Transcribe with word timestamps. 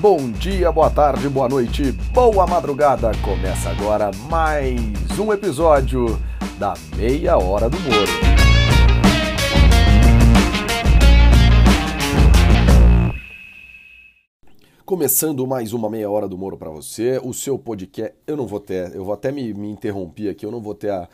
bom 0.00 0.32
dia, 0.32 0.72
boa 0.72 0.88
tarde, 0.88 1.28
boa 1.28 1.46
noite, 1.46 1.92
boa 2.14 2.46
madrugada. 2.46 3.12
Começa 3.22 3.68
agora 3.68 4.10
mais 4.30 4.80
um 5.18 5.30
episódio 5.30 6.18
da 6.58 6.72
Meia 6.96 7.36
Hora 7.36 7.68
do 7.68 7.78
Moro. 7.80 8.30
Começando 14.86 15.46
mais 15.46 15.74
uma 15.74 15.90
meia 15.90 16.10
hora 16.10 16.26
do 16.26 16.38
Moro 16.38 16.56
para 16.56 16.70
você, 16.70 17.20
o 17.22 17.34
seu 17.34 17.58
podcast. 17.58 18.16
Eu 18.26 18.38
não 18.38 18.46
vou 18.46 18.58
ter, 18.58 18.94
eu 18.94 19.04
vou 19.04 19.12
até 19.12 19.30
me, 19.30 19.52
me 19.52 19.70
interromper 19.70 20.30
aqui, 20.30 20.46
eu 20.46 20.50
não 20.50 20.62
vou 20.62 20.74
ter 20.74 20.90
a, 20.90 21.06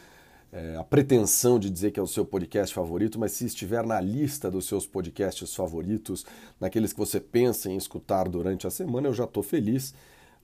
é, 0.56 0.76
a 0.76 0.82
pretensão 0.82 1.58
de 1.58 1.68
dizer 1.68 1.90
que 1.90 2.00
é 2.00 2.02
o 2.02 2.06
seu 2.06 2.24
podcast 2.24 2.74
favorito, 2.74 3.18
mas 3.18 3.32
se 3.32 3.44
estiver 3.44 3.84
na 3.84 4.00
lista 4.00 4.50
dos 4.50 4.66
seus 4.66 4.86
podcasts 4.86 5.54
favoritos, 5.54 6.24
naqueles 6.58 6.94
que 6.94 6.98
você 6.98 7.20
pensa 7.20 7.70
em 7.70 7.76
escutar 7.76 8.26
durante 8.26 8.66
a 8.66 8.70
semana, 8.70 9.06
eu 9.06 9.12
já 9.12 9.24
estou 9.24 9.42
feliz. 9.42 9.92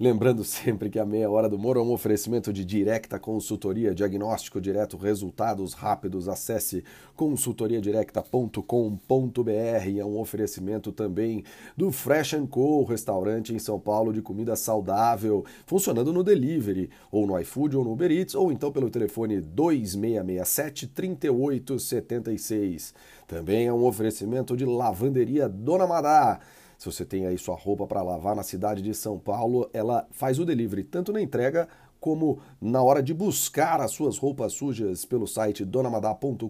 Lembrando 0.02 0.42
sempre 0.42 0.90
que 0.90 0.98
a 0.98 1.06
meia 1.06 1.30
hora 1.30 1.48
do 1.48 1.56
Moro 1.56 1.78
é 1.78 1.82
um 1.84 1.92
oferecimento 1.92 2.52
de 2.52 2.64
direta 2.64 3.20
consultoria, 3.20 3.94
diagnóstico 3.94 4.60
direto, 4.60 4.96
resultados 4.96 5.74
rápidos. 5.74 6.28
Acesse 6.28 6.82
consultoriadirecta.com.br. 7.14 9.52
É 9.96 10.04
um 10.04 10.18
oferecimento 10.18 10.90
também 10.90 11.44
do 11.76 11.92
Fresh 11.92 12.34
Co, 12.50 12.82
restaurante 12.82 13.54
em 13.54 13.60
São 13.60 13.78
Paulo 13.78 14.12
de 14.12 14.20
comida 14.20 14.56
saudável, 14.56 15.44
funcionando 15.66 16.12
no 16.12 16.24
delivery, 16.24 16.90
ou 17.08 17.24
no 17.24 17.38
iFood 17.38 17.76
ou 17.76 17.84
no 17.84 17.92
Uber 17.92 18.10
Eats, 18.10 18.34
ou 18.34 18.50
então 18.50 18.72
pelo 18.72 18.90
telefone 18.90 19.40
2667 19.40 20.88
3876. 20.88 22.92
Também 23.28 23.68
é 23.68 23.72
um 23.72 23.84
oferecimento 23.84 24.56
de 24.56 24.64
lavanderia 24.64 25.48
Dona 25.48 25.86
Madá 25.86 26.40
se 26.82 26.86
você 26.86 27.04
tem 27.04 27.26
aí 27.26 27.38
sua 27.38 27.54
roupa 27.54 27.86
para 27.86 28.02
lavar 28.02 28.34
na 28.34 28.42
cidade 28.42 28.82
de 28.82 28.92
São 28.92 29.16
Paulo, 29.16 29.70
ela 29.72 30.04
faz 30.10 30.40
o 30.40 30.44
delivery 30.44 30.82
tanto 30.82 31.12
na 31.12 31.22
entrega 31.22 31.68
como 32.00 32.40
na 32.60 32.82
hora 32.82 33.00
de 33.00 33.14
buscar 33.14 33.80
as 33.80 33.92
suas 33.92 34.18
roupas 34.18 34.54
sujas 34.54 35.04
pelo 35.04 35.24
site 35.24 35.64
donamadá.com.br 35.64 36.48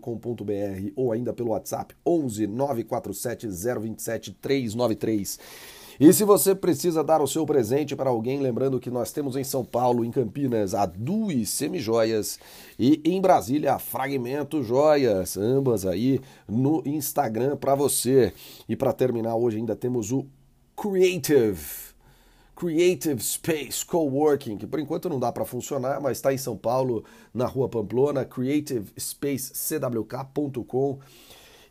ou 0.96 1.12
ainda 1.12 1.34
pelo 1.34 1.50
WhatsApp 1.50 1.94
11 2.06 2.46
947 2.46 3.46
027 3.46 4.32
393. 4.40 5.38
E 6.00 6.12
se 6.12 6.24
você 6.24 6.54
precisa 6.54 7.04
dar 7.04 7.20
o 7.20 7.26
seu 7.26 7.44
presente 7.44 7.94
para 7.94 8.10
alguém, 8.10 8.40
lembrando 8.40 8.80
que 8.80 8.90
nós 8.90 9.12
temos 9.12 9.36
em 9.36 9.44
São 9.44 9.64
Paulo, 9.64 10.04
em 10.04 10.10
Campinas, 10.10 10.74
a 10.74 10.86
Dui 10.86 11.44
Semijoias 11.44 12.38
e 12.78 13.00
em 13.04 13.20
Brasília 13.20 13.74
a 13.74 13.78
Fragmento 13.78 14.62
Joias, 14.62 15.36
ambas 15.36 15.84
aí 15.86 16.20
no 16.48 16.82
Instagram 16.86 17.56
para 17.56 17.74
você. 17.74 18.32
E 18.68 18.74
para 18.74 18.92
terminar 18.92 19.36
hoje 19.36 19.58
ainda 19.58 19.76
temos 19.76 20.12
o 20.12 20.26
Creative 20.76 21.92
Creative 22.54 23.20
Space 23.20 23.84
Coworking, 23.84 24.56
que 24.56 24.68
por 24.68 24.78
enquanto 24.78 25.08
não 25.08 25.18
dá 25.18 25.32
para 25.32 25.44
funcionar, 25.44 26.00
mas 26.00 26.18
está 26.18 26.32
em 26.32 26.38
São 26.38 26.56
Paulo, 26.56 27.04
na 27.34 27.44
Rua 27.44 27.68
Pamplona, 27.68 28.24
creativespacecwk.com. 28.24 31.00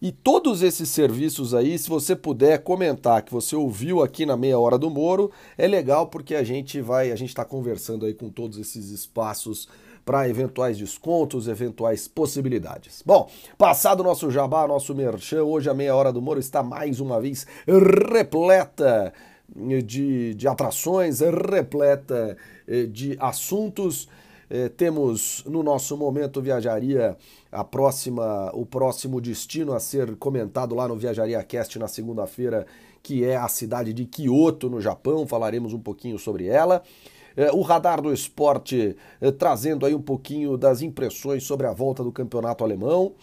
E 0.02 0.12
todos 0.12 0.64
esses 0.64 0.90
serviços 0.90 1.54
aí, 1.54 1.78
se 1.78 1.88
você 1.88 2.16
puder 2.16 2.64
comentar 2.64 3.22
que 3.22 3.32
você 3.32 3.56
ouviu 3.56 4.02
aqui 4.02 4.26
na 4.26 4.36
meia 4.36 4.58
hora 4.58 4.76
do 4.76 4.90
Moro, 4.90 5.30
é 5.56 5.68
legal 5.68 6.08
porque 6.08 6.34
a 6.34 6.44
gente 6.44 6.82
vai, 6.82 7.12
a 7.12 7.16
gente 7.16 7.30
está 7.30 7.46
conversando 7.46 8.08
aí 8.08 8.14
com 8.16 8.28
todos 8.28 8.58
esses 8.58 8.90
espaços 8.90 9.70
para 10.04 10.28
eventuais 10.28 10.76
descontos, 10.76 11.48
eventuais 11.48 12.08
possibilidades. 12.08 13.04
Bom, 13.06 13.30
passado 13.60 14.04
nosso 14.04 14.32
jabá, 14.32 14.68
nosso 14.68 14.96
merchan, 14.96 15.44
hoje 15.44 15.70
a 15.70 15.74
meia 15.76 15.96
hora 15.96 16.12
do 16.12 16.20
Moro 16.20 16.40
está 16.40 16.64
mais 16.64 17.00
uma 17.00 17.22
vez 17.22 17.46
repleta 18.12 19.14
de, 19.86 20.34
de 20.34 20.48
atrações, 20.48 21.20
repleta 21.20 22.36
eh, 22.68 22.88
de 22.88 23.16
assuntos. 23.20 24.10
Eh, 24.54 24.68
temos 24.68 25.46
no 25.48 25.64
nosso 25.64 25.96
momento 25.96 26.42
viajaria 26.42 27.16
a 27.50 27.64
próxima, 27.64 28.52
o 28.54 28.66
próximo 28.66 29.22
destino 29.22 29.72
a 29.72 29.80
ser 29.80 30.18
comentado 30.18 30.76
lá 30.76 30.90
no 30.90 30.98
Viajaria 30.98 31.42
Cast 31.42 31.80
na 31.80 31.88
segunda-feira, 31.88 32.68
que 33.02 33.24
é 33.24 33.38
a 33.38 33.48
cidade 33.48 33.94
de 33.94 34.06
Kyoto, 34.06 34.70
no 34.70 34.82
Japão. 34.82 35.26
Falaremos 35.26 35.74
um 35.74 35.80
pouquinho 35.80 36.20
sobre 36.20 36.48
ela. 36.48 36.84
É, 37.38 37.50
o 37.54 37.62
Radar 37.62 38.02
do 38.02 38.12
Esporte 38.12 38.98
é, 39.22 39.32
trazendo 39.32 39.86
aí 39.86 39.96
um 39.96 40.02
pouquinho 40.02 40.58
das 40.58 40.82
impressões 40.82 41.46
sobre 41.46 41.66
a 41.66 41.72
volta 41.72 42.04
do 42.04 42.12
campeonato 42.12 42.62
alemão. 42.62 43.14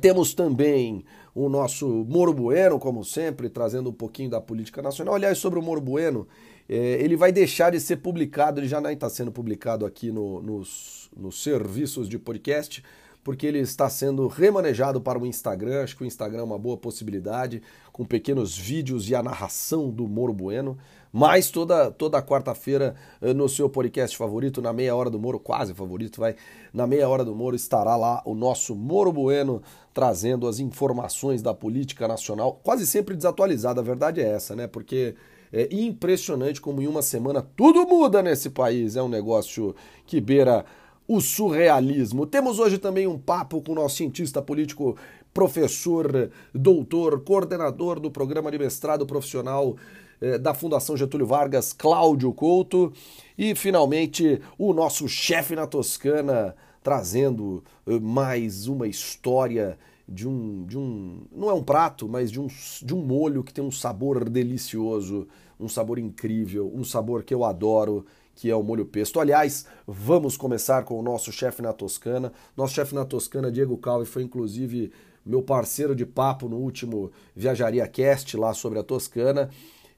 Temos 0.00 0.32
também 0.32 1.04
o 1.34 1.48
nosso 1.48 1.88
Moro 2.08 2.32
Bueno, 2.32 2.78
como 2.78 3.04
sempre, 3.04 3.48
trazendo 3.48 3.90
um 3.90 3.92
pouquinho 3.92 4.30
da 4.30 4.40
política 4.40 4.80
nacional. 4.80 5.16
Aliás, 5.16 5.38
sobre 5.38 5.58
o 5.58 5.62
Moro 5.62 5.80
Bueno, 5.80 6.28
ele 6.68 7.16
vai 7.16 7.32
deixar 7.32 7.70
de 7.70 7.80
ser 7.80 7.96
publicado, 7.96 8.60
ele 8.60 8.68
já 8.68 8.80
nem 8.80 8.92
está 8.94 9.08
sendo 9.08 9.30
publicado 9.30 9.86
aqui 9.86 10.10
no, 10.10 10.42
nos, 10.42 11.10
nos 11.16 11.42
serviços 11.42 12.08
de 12.08 12.18
podcast, 12.18 12.82
porque 13.22 13.46
ele 13.46 13.58
está 13.58 13.88
sendo 13.88 14.28
remanejado 14.28 15.00
para 15.00 15.18
o 15.18 15.26
Instagram. 15.26 15.82
Acho 15.82 15.96
que 15.96 16.04
o 16.04 16.06
Instagram 16.06 16.40
é 16.40 16.44
uma 16.44 16.58
boa 16.58 16.76
possibilidade, 16.76 17.60
com 17.92 18.04
pequenos 18.04 18.56
vídeos 18.56 19.08
e 19.10 19.14
a 19.14 19.22
narração 19.22 19.90
do 19.90 20.06
Moro 20.06 20.32
Bueno. 20.32 20.78
Mas 21.12 21.50
toda, 21.50 21.90
toda 21.90 22.22
quarta-feira 22.22 22.94
eh, 23.22 23.32
no 23.32 23.48
seu 23.48 23.70
podcast 23.70 24.16
favorito, 24.16 24.60
na 24.60 24.72
meia 24.72 24.94
hora 24.94 25.08
do 25.08 25.18
Moro, 25.18 25.40
quase 25.40 25.72
favorito, 25.72 26.20
vai. 26.20 26.36
Na 26.74 26.86
meia 26.86 27.08
hora 27.08 27.24
do 27.24 27.34
Moro 27.34 27.56
estará 27.56 27.96
lá 27.96 28.22
o 28.24 28.34
nosso 28.34 28.76
Moro 28.76 29.12
Bueno 29.12 29.62
trazendo 29.94 30.46
as 30.46 30.60
informações 30.60 31.40
da 31.40 31.54
política 31.54 32.06
nacional, 32.06 32.60
quase 32.62 32.86
sempre 32.86 33.16
desatualizada. 33.16 33.80
A 33.80 33.84
verdade 33.84 34.20
é 34.20 34.28
essa, 34.28 34.54
né? 34.54 34.66
Porque 34.66 35.14
é 35.52 35.68
impressionante 35.70 36.60
como 36.60 36.80
em 36.82 36.86
uma 36.86 37.02
semana 37.02 37.46
tudo 37.56 37.86
muda 37.86 38.22
nesse 38.22 38.50
país. 38.50 38.96
É 38.96 39.02
um 39.02 39.08
negócio 39.08 39.74
que 40.06 40.20
beira 40.20 40.64
o 41.08 41.20
surrealismo. 41.20 42.26
Temos 42.26 42.58
hoje 42.58 42.78
também 42.78 43.06
um 43.06 43.18
papo 43.18 43.60
com 43.60 43.72
o 43.72 43.74
nosso 43.74 43.96
cientista 43.96 44.42
político, 44.42 44.96
professor, 45.32 46.30
doutor, 46.52 47.20
coordenador 47.20 48.00
do 48.00 48.10
programa 48.10 48.50
de 48.50 48.58
mestrado 48.58 49.06
profissional 49.06 49.76
eh, 50.20 50.38
da 50.38 50.54
Fundação 50.54 50.96
Getúlio 50.96 51.26
Vargas, 51.26 51.72
Cláudio 51.72 52.32
Couto. 52.32 52.92
E, 53.38 53.54
finalmente, 53.54 54.40
o 54.58 54.72
nosso 54.72 55.08
chefe 55.08 55.54
na 55.54 55.66
Toscana, 55.66 56.56
trazendo 56.82 57.62
eh, 57.86 58.00
mais 58.00 58.66
uma 58.66 58.88
história 58.88 59.78
de 60.08 60.28
um, 60.28 60.64
de 60.64 60.78
um. 60.78 61.22
Não 61.32 61.50
é 61.50 61.52
um 61.52 61.62
prato, 61.62 62.08
mas 62.08 62.30
de 62.30 62.40
um, 62.40 62.46
de 62.82 62.94
um 62.94 63.02
molho 63.02 63.42
que 63.42 63.52
tem 63.52 63.64
um 63.64 63.70
sabor 63.70 64.28
delicioso, 64.28 65.26
um 65.58 65.68
sabor 65.68 65.98
incrível, 65.98 66.70
um 66.74 66.84
sabor 66.84 67.22
que 67.22 67.34
eu 67.34 67.44
adoro 67.44 68.04
que 68.36 68.50
é 68.50 68.54
o 68.54 68.62
molho 68.62 68.84
pesto. 68.84 69.18
Aliás, 69.18 69.66
vamos 69.86 70.36
começar 70.36 70.84
com 70.84 71.00
o 71.00 71.02
nosso 71.02 71.32
chefe 71.32 71.62
na 71.62 71.72
Toscana. 71.72 72.32
Nosso 72.54 72.74
chefe 72.74 72.94
na 72.94 73.04
Toscana, 73.04 73.50
Diego 73.50 73.78
Calvi, 73.78 74.04
foi 74.04 74.22
inclusive 74.22 74.92
meu 75.24 75.42
parceiro 75.42 75.96
de 75.96 76.06
papo 76.06 76.48
no 76.48 76.56
último 76.56 77.10
Viajaria 77.34 77.88
Cast 77.88 78.36
lá 78.36 78.52
sobre 78.52 78.78
a 78.78 78.82
Toscana. 78.82 79.50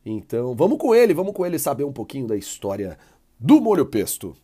Então, 0.06 0.54
vamos 0.54 0.78
com 0.78 0.94
ele, 0.94 1.12
vamos 1.12 1.34
com 1.34 1.44
ele 1.44 1.58
saber 1.58 1.84
um 1.84 1.92
pouquinho 1.92 2.28
da 2.28 2.36
história 2.36 2.96
do 3.38 3.60
molho 3.60 3.84
pesto. 3.84 4.36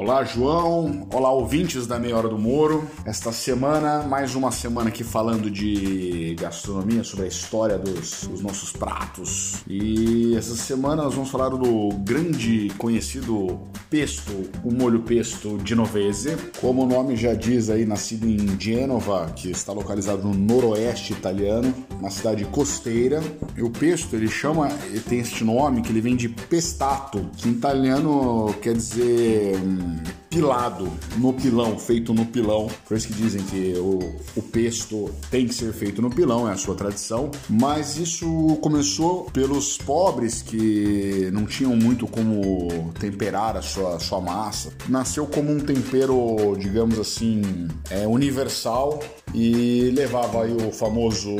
Olá, 0.00 0.22
João. 0.22 1.08
Olá, 1.12 1.32
ouvintes 1.32 1.84
da 1.84 1.98
Meia 1.98 2.16
Hora 2.16 2.28
do 2.28 2.38
Moro. 2.38 2.88
Esta 3.04 3.32
semana, 3.32 4.04
mais 4.04 4.36
uma 4.36 4.52
semana 4.52 4.90
aqui 4.90 5.02
falando 5.02 5.50
de 5.50 6.36
gastronomia, 6.38 7.02
sobre 7.02 7.24
a 7.24 7.28
história 7.28 7.76
dos, 7.76 8.22
dos, 8.28 8.40
nossos 8.40 8.70
pratos. 8.70 9.56
E 9.66 10.36
essa 10.36 10.54
semana 10.54 11.02
nós 11.02 11.14
vamos 11.14 11.30
falar 11.30 11.48
do 11.48 11.88
grande 12.04 12.72
conhecido 12.78 13.58
pesto, 13.90 14.30
o 14.62 14.72
molho 14.72 15.00
pesto 15.00 15.58
genovese. 15.64 16.36
Como 16.60 16.84
o 16.84 16.86
nome 16.86 17.16
já 17.16 17.34
diz 17.34 17.68
aí, 17.68 17.84
nascido 17.84 18.24
em 18.24 18.56
Genova, 18.56 19.26
que 19.34 19.50
está 19.50 19.72
localizado 19.72 20.22
no 20.22 20.32
noroeste 20.32 21.12
italiano, 21.12 21.74
uma 21.98 22.10
cidade 22.10 22.44
costeira. 22.44 23.20
E 23.56 23.62
o 23.64 23.70
pesto, 23.70 24.14
ele 24.14 24.28
chama, 24.28 24.68
ele 24.90 25.00
tem 25.00 25.18
este 25.18 25.42
nome 25.42 25.82
que 25.82 25.90
ele 25.90 26.00
vem 26.00 26.14
de 26.14 26.28
pestato, 26.28 27.28
que 27.36 27.48
em 27.48 27.52
italiano 27.52 28.54
quer 28.62 28.74
dizer 28.74 29.58
Amen. 29.88 30.17
Pilado 30.28 30.90
no 31.16 31.32
pilão, 31.32 31.78
feito 31.78 32.12
no 32.12 32.26
pilão. 32.26 32.68
Por 32.86 32.96
isso 32.96 33.08
que 33.08 33.14
dizem 33.14 33.42
que 33.44 33.74
o, 33.78 33.98
o 34.36 34.42
pesto 34.42 35.10
tem 35.30 35.46
que 35.46 35.54
ser 35.54 35.72
feito 35.72 36.02
no 36.02 36.10
pilão, 36.10 36.48
é 36.48 36.52
a 36.52 36.56
sua 36.56 36.74
tradição. 36.74 37.30
Mas 37.48 37.96
isso 37.96 38.58
começou 38.60 39.24
pelos 39.32 39.78
pobres 39.78 40.42
que 40.42 41.30
não 41.32 41.46
tinham 41.46 41.74
muito 41.76 42.06
como 42.06 42.92
temperar 42.98 43.56
a 43.56 43.62
sua, 43.62 43.98
sua 43.98 44.20
massa. 44.20 44.72
Nasceu 44.88 45.26
como 45.26 45.50
um 45.50 45.60
tempero, 45.60 46.56
digamos 46.58 46.98
assim, 46.98 47.68
é, 47.90 48.06
universal 48.06 49.00
e 49.34 49.90
levava 49.94 50.44
aí 50.44 50.52
o 50.52 50.72
famoso 50.72 51.30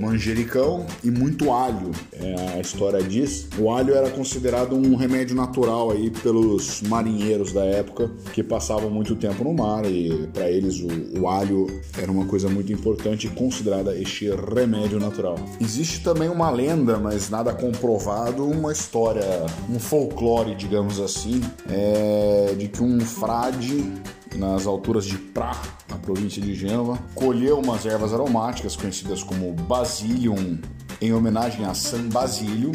manjericão 0.00 0.86
e 1.02 1.10
muito 1.10 1.52
alho. 1.52 1.90
É, 2.12 2.56
a 2.56 2.60
história 2.60 3.02
diz. 3.02 3.48
O 3.58 3.70
alho 3.70 3.94
era 3.94 4.10
considerado 4.10 4.74
um 4.74 4.94
remédio 4.94 5.34
natural 5.34 5.90
aí 5.90 6.10
pelos 6.10 6.82
marinheiros 6.82 7.52
da 7.52 7.64
época 7.64 8.10
passavam 8.42 8.90
muito 8.90 9.16
tempo 9.16 9.44
no 9.44 9.52
mar 9.52 9.84
e 9.84 10.28
para 10.32 10.50
eles 10.50 10.80
o, 10.80 11.20
o, 11.20 11.28
alho 11.28 11.66
era 11.96 12.10
uma 12.10 12.24
coisa 12.26 12.48
muito 12.48 12.72
importante 12.72 13.26
e 13.26 13.30
considerada 13.30 13.96
este 13.96 14.30
remédio 14.30 14.98
natural. 14.98 15.36
Existe 15.60 16.02
também 16.02 16.28
uma 16.28 16.50
lenda, 16.50 16.98
mas 16.98 17.30
nada 17.30 17.52
comprovado, 17.52 18.44
uma 18.44 18.72
história, 18.72 19.24
um 19.68 19.78
folclore, 19.78 20.54
digamos 20.54 21.00
assim, 21.00 21.40
é, 21.68 22.54
de 22.56 22.68
que 22.68 22.82
um 22.82 23.00
frade 23.00 23.92
nas 24.36 24.66
alturas 24.66 25.04
de 25.04 25.18
Pra, 25.18 25.52
na 25.88 25.96
província 25.96 26.40
de 26.42 26.54
Genova, 26.54 26.98
colheu 27.14 27.58
umas 27.58 27.86
ervas 27.86 28.12
aromáticas 28.12 28.74
conhecidas 28.76 29.22
como 29.22 29.52
Basilium, 29.52 30.58
em 31.00 31.12
homenagem 31.12 31.64
a 31.64 31.74
San 31.74 32.08
Basílio, 32.08 32.72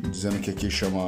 dizendo 0.00 0.40
que 0.40 0.50
aqui 0.50 0.70
chama 0.70 1.06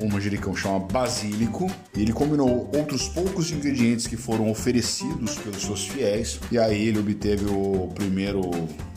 o 0.00 0.08
manjericão 0.08 0.54
chama 0.54 0.80
basílico. 0.80 1.70
E 1.96 2.02
ele 2.02 2.12
combinou 2.12 2.70
outros 2.74 3.08
poucos 3.08 3.50
ingredientes 3.50 4.06
que 4.06 4.16
foram 4.16 4.50
oferecidos 4.50 5.36
pelos 5.38 5.62
seus 5.62 5.86
fiéis 5.88 6.40
e 6.50 6.58
aí 6.58 6.88
ele 6.88 6.98
obteve 6.98 7.46
o 7.46 7.88
primeiro 7.94 8.42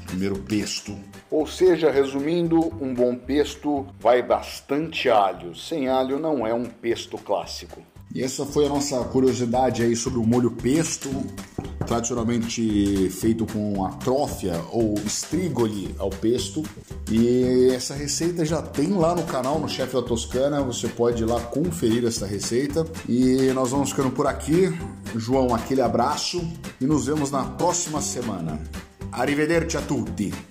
primeiro 0.06 0.38
pesto. 0.40 0.94
Ou 1.30 1.48
seja, 1.48 1.90
resumindo, 1.90 2.60
um 2.84 2.94
bom 2.94 3.16
pesto 3.16 3.88
vai 3.98 4.22
bastante 4.22 5.10
alho. 5.10 5.56
Sem 5.56 5.88
alho 5.88 6.20
não 6.20 6.46
é 6.46 6.54
um 6.54 6.66
pesto 6.66 7.18
clássico. 7.18 7.82
E 8.14 8.22
essa 8.22 8.46
foi 8.46 8.66
a 8.66 8.70
nossa 8.70 9.00
curiosidade 9.06 9.84
aí 9.84 9.96
sobre 9.96 10.20
o 10.20 10.24
molho 10.24 10.52
pesto, 10.52 11.10
tradicionalmente 11.88 13.10
feito 13.10 13.46
com 13.46 13.86
atrófia 13.86 14.62
ou 14.72 14.96
strigoli 15.06 15.96
ao 15.98 16.10
pesto. 16.10 16.62
E 17.10 17.70
essa 17.74 17.94
receita 17.94 18.44
já 18.44 18.62
tem 18.62 18.90
lá 18.90 19.16
no 19.16 19.24
canal, 19.24 19.60
no 19.60 19.70
Chefe 19.70 19.94
da 19.94 20.02
Toscana, 20.02 20.62
você 20.62 20.90
pode 20.90 21.24
ir 21.24 21.26
lá 21.26 21.40
conferir 21.40 22.06
essa 22.06 22.26
receita. 22.26 22.86
E 23.08 23.52
nós 23.54 23.72
vamos 23.72 23.92
ficando 23.92 24.12
por 24.12 24.28
aqui. 24.28 24.74
João, 25.16 25.56
aquele 25.56 25.82
abraço 25.82 26.46
e 26.80 26.86
nos 26.86 27.06
vemos 27.06 27.32
na 27.32 27.44
próxima 27.44 28.02
semana. 28.02 28.60
Arrivederci 29.12 29.78
a 29.78 29.82
tutti! 29.82 30.51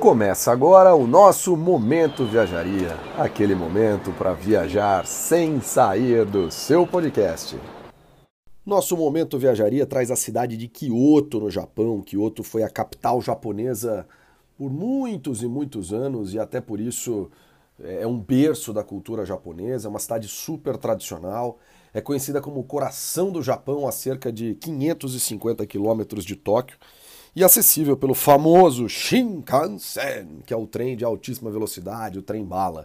Começa 0.00 0.52
agora 0.52 0.94
o 0.94 1.08
nosso 1.08 1.56
Momento 1.56 2.24
Viajaria 2.24 2.94
aquele 3.18 3.52
momento 3.52 4.12
para 4.12 4.32
viajar 4.32 5.04
sem 5.04 5.60
sair 5.60 6.24
do 6.24 6.52
seu 6.52 6.86
podcast. 6.86 7.58
Nosso 8.64 8.96
Momento 8.96 9.36
Viajaria 9.36 9.84
traz 9.84 10.12
a 10.12 10.16
cidade 10.16 10.56
de 10.56 10.68
Kyoto, 10.68 11.40
no 11.40 11.50
Japão. 11.50 12.00
Kyoto 12.00 12.44
foi 12.44 12.62
a 12.62 12.70
capital 12.70 13.20
japonesa 13.20 14.06
por 14.56 14.70
muitos 14.70 15.42
e 15.42 15.48
muitos 15.48 15.92
anos 15.92 16.32
e 16.32 16.38
até 16.38 16.60
por 16.60 16.78
isso 16.78 17.28
é 17.82 18.06
um 18.06 18.20
berço 18.20 18.72
da 18.72 18.84
cultura 18.84 19.26
japonesa, 19.26 19.88
é 19.88 19.90
uma 19.90 19.98
cidade 19.98 20.28
super 20.28 20.76
tradicional. 20.76 21.58
É 21.92 22.00
conhecida 22.00 22.40
como 22.40 22.60
o 22.60 22.64
coração 22.64 23.32
do 23.32 23.42
Japão, 23.42 23.88
a 23.88 23.90
cerca 23.90 24.30
de 24.30 24.54
550 24.54 25.66
quilômetros 25.66 26.24
de 26.24 26.36
Tóquio 26.36 26.78
e 27.38 27.44
acessível 27.44 27.96
pelo 27.96 28.14
famoso 28.14 28.88
Shinkansen, 28.88 30.40
que 30.44 30.52
é 30.52 30.56
o 30.56 30.66
trem 30.66 30.96
de 30.96 31.04
altíssima 31.04 31.52
velocidade, 31.52 32.18
o 32.18 32.22
trem 32.22 32.44
bala. 32.44 32.84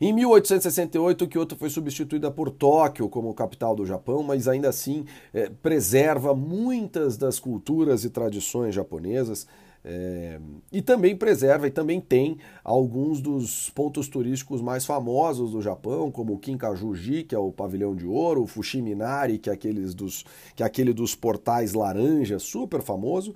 Em 0.00 0.14
1868, 0.14 1.28
Kyoto 1.28 1.56
foi 1.56 1.68
substituída 1.68 2.30
por 2.30 2.50
Tóquio 2.50 3.06
como 3.10 3.34
capital 3.34 3.76
do 3.76 3.84
Japão, 3.84 4.22
mas 4.22 4.48
ainda 4.48 4.70
assim 4.70 5.04
é, 5.30 5.50
preserva 5.50 6.34
muitas 6.34 7.18
das 7.18 7.38
culturas 7.38 8.02
e 8.02 8.08
tradições 8.08 8.74
japonesas. 8.74 9.46
É, 9.88 10.40
e 10.72 10.82
também 10.82 11.14
preserva 11.14 11.68
e 11.68 11.70
também 11.70 12.00
tem 12.00 12.38
alguns 12.64 13.20
dos 13.20 13.70
pontos 13.70 14.08
turísticos 14.08 14.60
mais 14.60 14.84
famosos 14.84 15.52
do 15.52 15.62
Japão, 15.62 16.10
como 16.10 16.32
o 16.32 16.38
Kinkajuji, 16.38 17.22
que 17.22 17.36
é 17.36 17.38
o 17.38 17.52
pavilhão 17.52 17.94
de 17.94 18.04
ouro, 18.04 18.42
o 18.42 18.46
Fushiminari, 18.48 19.38
que 19.38 19.48
é, 19.48 19.52
aqueles 19.52 19.94
dos, 19.94 20.24
que 20.56 20.62
é 20.64 20.66
aquele 20.66 20.92
dos 20.92 21.14
portais 21.14 21.72
laranja, 21.72 22.40
super 22.40 22.82
famoso, 22.82 23.32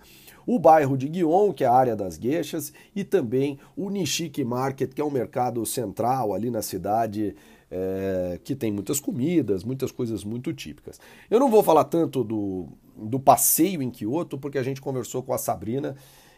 o 0.46 0.58
bairro 0.58 0.96
de 0.96 1.12
Gion, 1.12 1.52
que 1.52 1.64
é 1.64 1.66
a 1.66 1.72
área 1.72 1.96
das 1.96 2.16
gueixas, 2.16 2.72
e 2.94 3.04
também 3.04 3.58
o 3.76 3.90
Nishiki 3.90 4.44
Market, 4.44 4.92
que 4.92 5.00
é 5.00 5.04
um 5.04 5.10
mercado 5.10 5.64
central 5.64 6.34
ali 6.34 6.50
na 6.50 6.62
cidade, 6.62 7.34
é, 7.70 8.40
que 8.42 8.54
tem 8.54 8.72
muitas 8.72 8.98
comidas, 8.98 9.62
muitas 9.62 9.92
coisas 9.92 10.24
muito 10.24 10.52
típicas. 10.52 11.00
Eu 11.30 11.38
não 11.38 11.50
vou 11.50 11.62
falar 11.62 11.84
tanto 11.84 12.24
do, 12.24 12.68
do 12.96 13.20
passeio 13.20 13.80
em 13.82 13.90
Kyoto, 13.90 14.38
porque 14.38 14.58
a 14.58 14.62
gente 14.62 14.80
conversou 14.80 15.22
com 15.22 15.32
a 15.32 15.38
Sabrina 15.38 15.94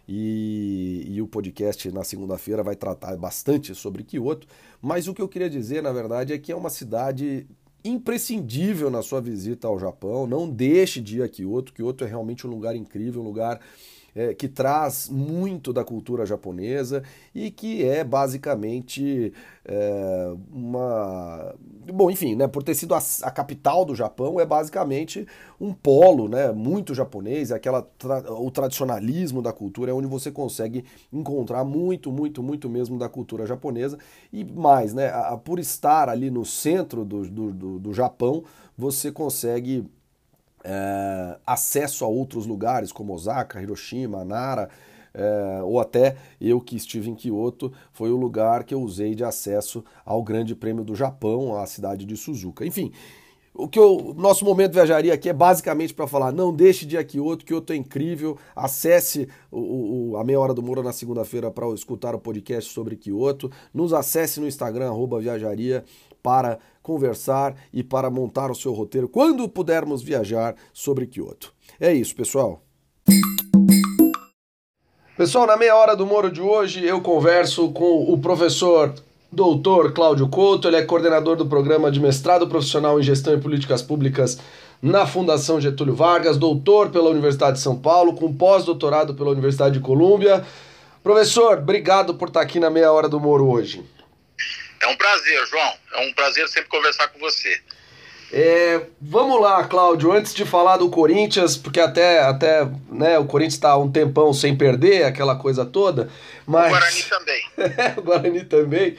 e, 0.07 1.05
e, 1.09 1.23
o 1.23 1.29
podcast 1.29 1.91
na 1.93 2.05
segunda-feira 2.05 2.63
vai 2.63 2.75
tratar 2.75 3.17
bastante 3.17 3.75
sobre 3.75 4.03
Kyoto, 4.03 4.47
mas 4.81 5.07
o 5.07 5.15
que 5.15 5.23
eu 5.23 5.29
queria 5.29 5.49
dizer, 5.49 5.83
na 5.83 5.93
verdade, 5.93 6.33
é 6.33 6.39
que 6.39 6.51
é 6.51 6.57
uma 6.57 6.71
cidade 6.71 7.47
imprescindível 7.85 8.91
na 8.91 9.03
sua 9.03 9.21
visita 9.21 9.67
ao 9.67 9.79
Japão. 9.79 10.27
Não 10.27 10.49
deixe 10.49 11.01
de 11.01 11.19
ir 11.19 11.23
a 11.23 11.29
Kyoto. 11.29 11.73
Kyoto 11.73 12.05
é 12.05 12.07
realmente 12.07 12.47
um 12.47 12.51
lugar 12.51 12.77
incrível, 12.77 13.23
um 13.23 13.25
lugar 13.25 13.61
é, 14.15 14.35
que 14.35 14.49
traz 14.49 15.09
muito 15.09 15.73
da 15.73 15.85
cultura 15.85 16.27
japonesa 16.27 17.03
e 17.35 17.51
que 17.51 17.85
é 17.85 18.05
basicamente 18.05 19.33
é, 19.65 20.35
uma. 20.53 21.55
Bom, 21.93 22.11
enfim, 22.11 22.35
né, 22.35 22.47
por 22.47 22.63
ter 22.63 22.75
sido 22.75 22.95
a, 22.95 23.01
a, 23.23 23.31
capital 23.31 23.85
do 23.85 23.95
Japão, 23.95 24.39
é 24.39 24.47
basicamente 24.47 25.27
um 25.61 25.73
polo 25.73 26.29
né, 26.29 26.53
muito 26.53 26.95
japonês, 26.95 27.51
é 27.51 27.55
aquela 27.55 27.83
tra 27.83 28.33
o 28.33 28.51
tradicionalismo 28.51 29.41
da 29.41 29.53
cultura 29.53 29.91
é 29.91 29.95
onde 29.95 30.07
você 30.07 30.31
consegue 30.31 30.85
encontrar 31.13 31.65
muito, 31.65 32.13
muito, 32.13 32.43
muito 32.43 32.69
mesmo 32.69 32.99
da 32.99 33.09
cultura 33.09 33.47
japonesa. 33.47 33.99
E 34.33 34.45
mais, 34.45 34.93
né, 34.93 35.09
a, 35.09 35.37
por 35.37 35.59
estar 35.59 36.09
ali 36.09 36.31
no 36.31 36.45
centro 36.45 37.05
do, 37.05 37.23
do, 37.29 37.53
do, 37.53 37.79
do 37.79 37.93
Japão, 37.93 38.45
você 38.77 39.11
consegue 39.11 39.85
é, 40.65 41.39
acesso 41.47 42.05
a 42.05 42.09
outros 42.09 42.47
lugares 42.47 42.93
como 42.93 43.15
Osaka, 43.15 43.61
Hiroshima, 43.61 44.25
Nara, 44.25 44.69
é, 45.15 45.63
ou 45.63 45.79
até 45.79 46.17
eu 46.41 46.61
que 46.61 46.77
estive 46.77 47.11
em 47.11 47.15
Kyoto, 47.15 47.73
foi 47.93 48.11
o 48.11 48.17
lugar 48.17 48.65
que 48.65 48.75
eu 48.75 48.81
usei 48.81 49.15
de 49.15 49.25
acesso 49.25 49.85
ao 50.05 50.23
Grande 50.23 50.55
Prêmio 50.55 50.85
do 50.85 50.95
Japão, 50.95 51.57
à 51.57 51.67
cidade 51.67 52.07
de 52.07 52.17
Suzuka. 52.17 52.65
Enfim, 52.65 52.93
o 53.55 53.69
que 53.69 53.79
o 53.79 54.15
nosso 54.15 54.47
momento 54.47 54.73
viajaria 54.73 55.13
aqui 55.13 55.29
é 55.29 55.33
basicamente 55.33 55.93
para 55.93 56.07
falar: 56.07 56.33
não 56.33 56.55
deixe 56.55 56.87
de 56.87 56.97
ir 56.97 56.99
a 56.99 57.05
Kyoto, 57.05 57.45
Kyoto 57.45 57.75
é 57.75 57.77
incrível. 57.77 58.39
Acesse 58.57 59.29
o, 59.51 60.13
o, 60.13 60.17
a 60.17 60.25
meia 60.25 60.41
hora 60.41 60.55
do 60.55 60.63
Muro 60.63 60.83
na 60.83 60.93
segunda-feira 60.93 61.51
para 61.51 61.69
escutar 61.75 62.15
o 62.15 62.19
podcast 62.19 62.73
sobre 62.73 62.97
Kyoto. 62.97 63.51
Nos 63.75 63.93
acesse 63.93 64.41
no 64.41 64.49
Instagram, 64.49 64.89
arroba 64.89 65.21
viajaria 65.21 65.85
para 66.23 66.59
conversar 66.83 67.55
e 67.73 67.83
para 67.83 68.11
montar 68.11 68.51
o 68.51 68.55
seu 68.55 68.73
roteiro 68.73 69.09
quando 69.09 69.49
pudermos 69.49 70.03
viajar 70.03 70.55
sobre 70.73 71.07
Kyoto. 71.07 71.53
É 71.81 71.93
isso, 71.93 72.15
pessoal. 72.15 72.63
Pessoal, 75.17 75.47
na 75.47 75.57
meia 75.57 75.77
hora 75.77 75.95
do 75.95 76.07
Moro 76.07 76.31
de 76.31 76.41
hoje 76.41 76.85
eu 76.85 77.01
converso 77.01 77.71
com 77.73 78.13
o 78.13 78.19
professor 78.19 78.95
doutor 79.31 79.93
Cláudio 79.93 80.29
Couto, 80.29 80.69
ele 80.69 80.77
é 80.77 80.83
coordenador 80.83 81.37
do 81.37 81.47
programa 81.47 81.91
de 81.91 82.01
mestrado 82.01 82.47
profissional 82.47 83.01
em 83.01 83.03
gestão 83.03 83.33
e 83.33 83.41
políticas 83.41 83.81
públicas 83.81 84.39
na 84.83 85.07
Fundação 85.07 85.61
Getúlio 85.61 85.95
Vargas, 85.95 86.37
doutor 86.37 86.91
pela 86.91 87.09
Universidade 87.09 87.57
de 87.57 87.63
São 87.63 87.79
Paulo, 87.79 88.15
com 88.15 88.33
pós-doutorado 88.35 89.15
pela 89.15 89.31
Universidade 89.31 89.79
de 89.79 89.81
Colômbia. 89.81 90.45
Professor, 91.03 91.59
obrigado 91.59 92.15
por 92.15 92.29
estar 92.29 92.41
aqui 92.41 92.59
na 92.59 92.69
meia 92.69 92.93
hora 92.93 93.09
do 93.09 93.21
Moro 93.21 93.49
hoje. 93.49 93.83
É 94.83 94.87
um 94.89 94.97
prazer, 94.97 95.47
João. 95.47 95.75
É 95.95 96.07
um 96.07 96.13
prazer 96.13 96.47
sempre 96.49 96.69
conversar 96.69 97.09
com 97.09 97.19
você. 97.21 97.61
É, 98.35 98.87
vamos 99.01 99.41
lá, 99.41 99.63
Cláudio, 99.65 100.11
antes 100.11 100.35
de 100.35 100.45
falar 100.45 100.79
do 100.79 100.89
Corinthians, 100.89 101.57
porque 101.57 101.79
até, 101.79 102.21
até 102.21 102.67
né, 102.91 103.19
o 103.19 103.27
Corinthians 103.27 103.55
está 103.55 103.77
um 103.77 103.93
tempão 103.93 104.33
sem 104.33 104.57
perder, 104.57 105.05
aquela 105.05 105.37
coisa 105.37 105.67
toda. 105.67 106.09
Mas... 106.47 106.67
O 106.67 106.71
Guarani 106.71 107.03
também. 107.03 107.45
é, 107.59 107.95
o 108.01 108.03
Guarani 108.03 108.45
também. 108.45 108.97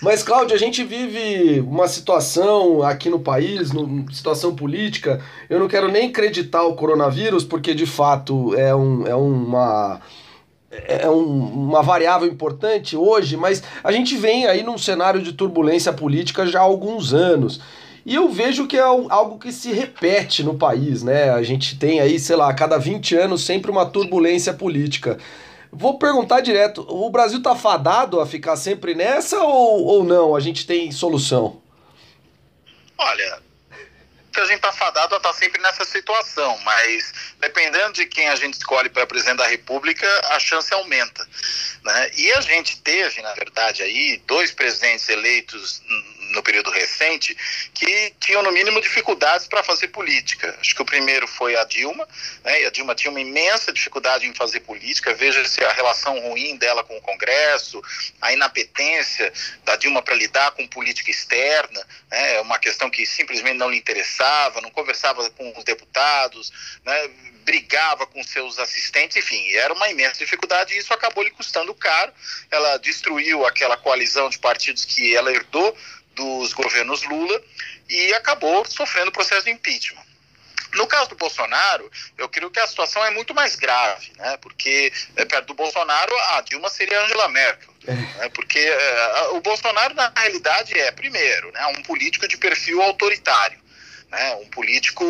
Mas, 0.00 0.22
Cláudio, 0.22 0.54
a 0.54 0.58
gente 0.58 0.82
vive 0.82 1.60
uma 1.60 1.86
situação 1.86 2.82
aqui 2.82 3.10
no 3.10 3.20
país, 3.20 3.70
situação 4.12 4.56
política. 4.56 5.22
Eu 5.48 5.58
não 5.58 5.68
quero 5.68 5.88
nem 5.88 6.08
acreditar 6.08 6.62
o 6.62 6.74
coronavírus, 6.74 7.44
porque 7.44 7.74
de 7.74 7.84
fato 7.84 8.54
é, 8.54 8.74
um, 8.74 9.06
é 9.06 9.14
uma 9.14 10.00
é, 10.70 11.02
é 11.02 11.10
um, 11.10 11.68
uma 11.68 11.82
variável 11.82 12.28
importante 12.28 12.96
hoje, 12.96 13.36
mas 13.36 13.62
a 13.82 13.90
gente 13.90 14.16
vem 14.16 14.46
aí 14.46 14.62
num 14.62 14.78
cenário 14.78 15.20
de 15.20 15.32
turbulência 15.32 15.92
política 15.92 16.46
já 16.46 16.60
há 16.60 16.62
alguns 16.62 17.12
anos. 17.12 17.60
E 18.06 18.14
eu 18.14 18.28
vejo 18.28 18.66
que 18.66 18.78
é 18.78 18.80
algo 18.80 19.38
que 19.38 19.52
se 19.52 19.72
repete 19.72 20.42
no 20.42 20.54
país, 20.54 21.02
né? 21.02 21.30
A 21.30 21.42
gente 21.42 21.78
tem 21.78 22.00
aí, 22.00 22.18
sei 22.18 22.34
lá, 22.36 22.48
a 22.48 22.54
cada 22.54 22.78
20 22.78 23.14
anos 23.16 23.44
sempre 23.44 23.70
uma 23.70 23.84
turbulência 23.84 24.54
política. 24.54 25.18
Vou 25.70 25.98
perguntar 25.98 26.40
direto: 26.40 26.86
o 26.88 27.10
Brasil 27.10 27.38
está 27.38 27.54
fadado 27.54 28.18
a 28.20 28.26
ficar 28.26 28.56
sempre 28.56 28.94
nessa 28.94 29.38
ou, 29.42 29.84
ou 29.84 30.04
não? 30.04 30.34
A 30.34 30.40
gente 30.40 30.66
tem 30.66 30.90
solução? 30.90 31.58
Olha, 32.96 33.38
que 34.32 34.40
a 34.40 34.44
gente 34.46 34.56
está 34.56 34.72
fadado 34.72 35.14
a 35.14 35.18
estar 35.18 35.32
tá 35.32 35.38
sempre 35.38 35.60
nessa 35.60 35.84
situação, 35.84 36.58
mas 36.58 37.12
dependendo 37.38 37.92
de 37.94 38.06
quem 38.06 38.28
a 38.28 38.36
gente 38.36 38.54
escolhe 38.54 38.88
para 38.88 39.06
presidente 39.06 39.38
da 39.38 39.46
República, 39.46 40.06
a 40.30 40.38
chance 40.38 40.72
aumenta. 40.72 41.26
Né? 41.84 42.10
E 42.16 42.32
a 42.32 42.40
gente 42.40 42.80
teve, 42.80 43.20
na 43.22 43.32
verdade, 43.34 43.82
aí 43.82 44.22
dois 44.26 44.52
presidentes 44.52 45.08
eleitos 45.08 45.82
no 46.30 46.42
período 46.42 46.70
recente 46.70 47.36
que 47.74 48.14
tinham, 48.20 48.42
no 48.42 48.52
mínimo, 48.52 48.80
dificuldades 48.80 49.46
para 49.46 49.62
fazer 49.62 49.88
política. 49.88 50.56
Acho 50.60 50.74
que 50.74 50.82
o 50.82 50.84
primeiro 50.84 51.26
foi 51.26 51.56
a 51.56 51.64
Dilma, 51.64 52.06
né? 52.44 52.62
e 52.62 52.66
a 52.66 52.70
Dilma 52.70 52.94
tinha 52.94 53.10
uma 53.10 53.20
imensa 53.20 53.72
dificuldade 53.72 54.26
em 54.26 54.34
fazer 54.34 54.60
política. 54.60 55.14
Veja-se 55.14 55.62
a 55.64 55.72
relação 55.72 56.18
ruim 56.20 56.56
dela 56.56 56.82
com 56.84 56.96
o 56.96 57.00
Congresso, 57.00 57.82
a 58.20 58.32
inapetência 58.32 59.32
da 59.64 59.76
Dilma 59.76 60.02
para 60.02 60.14
lidar 60.14 60.52
com 60.52 60.66
política 60.66 61.10
externa, 61.10 61.86
né? 62.10 62.40
uma 62.40 62.58
questão 62.58 62.90
que 62.90 63.04
simplesmente 63.04 63.58
não 63.58 63.70
lhe 63.70 63.78
interessava, 63.78 64.60
não 64.60 64.70
conversava 64.70 65.28
com 65.30 65.52
os 65.56 65.64
deputados, 65.64 66.52
né? 66.84 67.10
brigava 67.44 68.06
com 68.06 68.22
seus 68.22 68.58
assistentes, 68.58 69.16
enfim, 69.16 69.50
era 69.52 69.72
uma 69.72 69.88
imensa 69.88 70.18
dificuldade 70.18 70.74
e 70.74 70.78
isso 70.78 70.92
acabou 70.92 71.24
lhe 71.24 71.30
custando 71.30 71.74
caro. 71.74 72.12
Ela 72.50 72.76
destruiu 72.76 73.44
aquela 73.46 73.76
coalizão 73.76 74.28
de 74.28 74.38
partidos 74.38 74.84
que 74.84 75.16
ela 75.16 75.32
herdou 75.32 75.76
dos 76.20 76.52
governos 76.52 77.02
Lula 77.04 77.42
e 77.88 78.14
acabou 78.14 78.64
sofrendo 78.66 79.08
o 79.08 79.12
processo 79.12 79.44
de 79.44 79.50
impeachment. 79.50 80.04
No 80.74 80.86
caso 80.86 81.08
do 81.08 81.16
Bolsonaro, 81.16 81.90
eu 82.16 82.28
creio 82.28 82.50
que 82.50 82.60
a 82.60 82.66
situação 82.66 83.04
é 83.04 83.10
muito 83.10 83.34
mais 83.34 83.56
grave, 83.56 84.12
né? 84.16 84.36
porque 84.36 84.92
é, 85.16 85.24
perto 85.24 85.46
do 85.46 85.54
Bolsonaro, 85.54 86.14
a 86.32 86.40
Dilma 86.42 86.68
seria 86.68 87.02
Angela 87.02 87.28
Merkel. 87.28 87.74
É. 87.86 87.92
Né? 87.92 88.30
Porque 88.32 88.58
é, 88.58 89.28
o 89.32 89.40
Bolsonaro, 89.40 89.94
na 89.94 90.12
realidade, 90.16 90.78
é, 90.78 90.92
primeiro, 90.92 91.50
né, 91.50 91.66
um 91.78 91.82
político 91.82 92.28
de 92.28 92.36
perfil 92.36 92.80
autoritário 92.82 93.58
né, 94.10 94.34
um 94.36 94.46
político, 94.46 95.04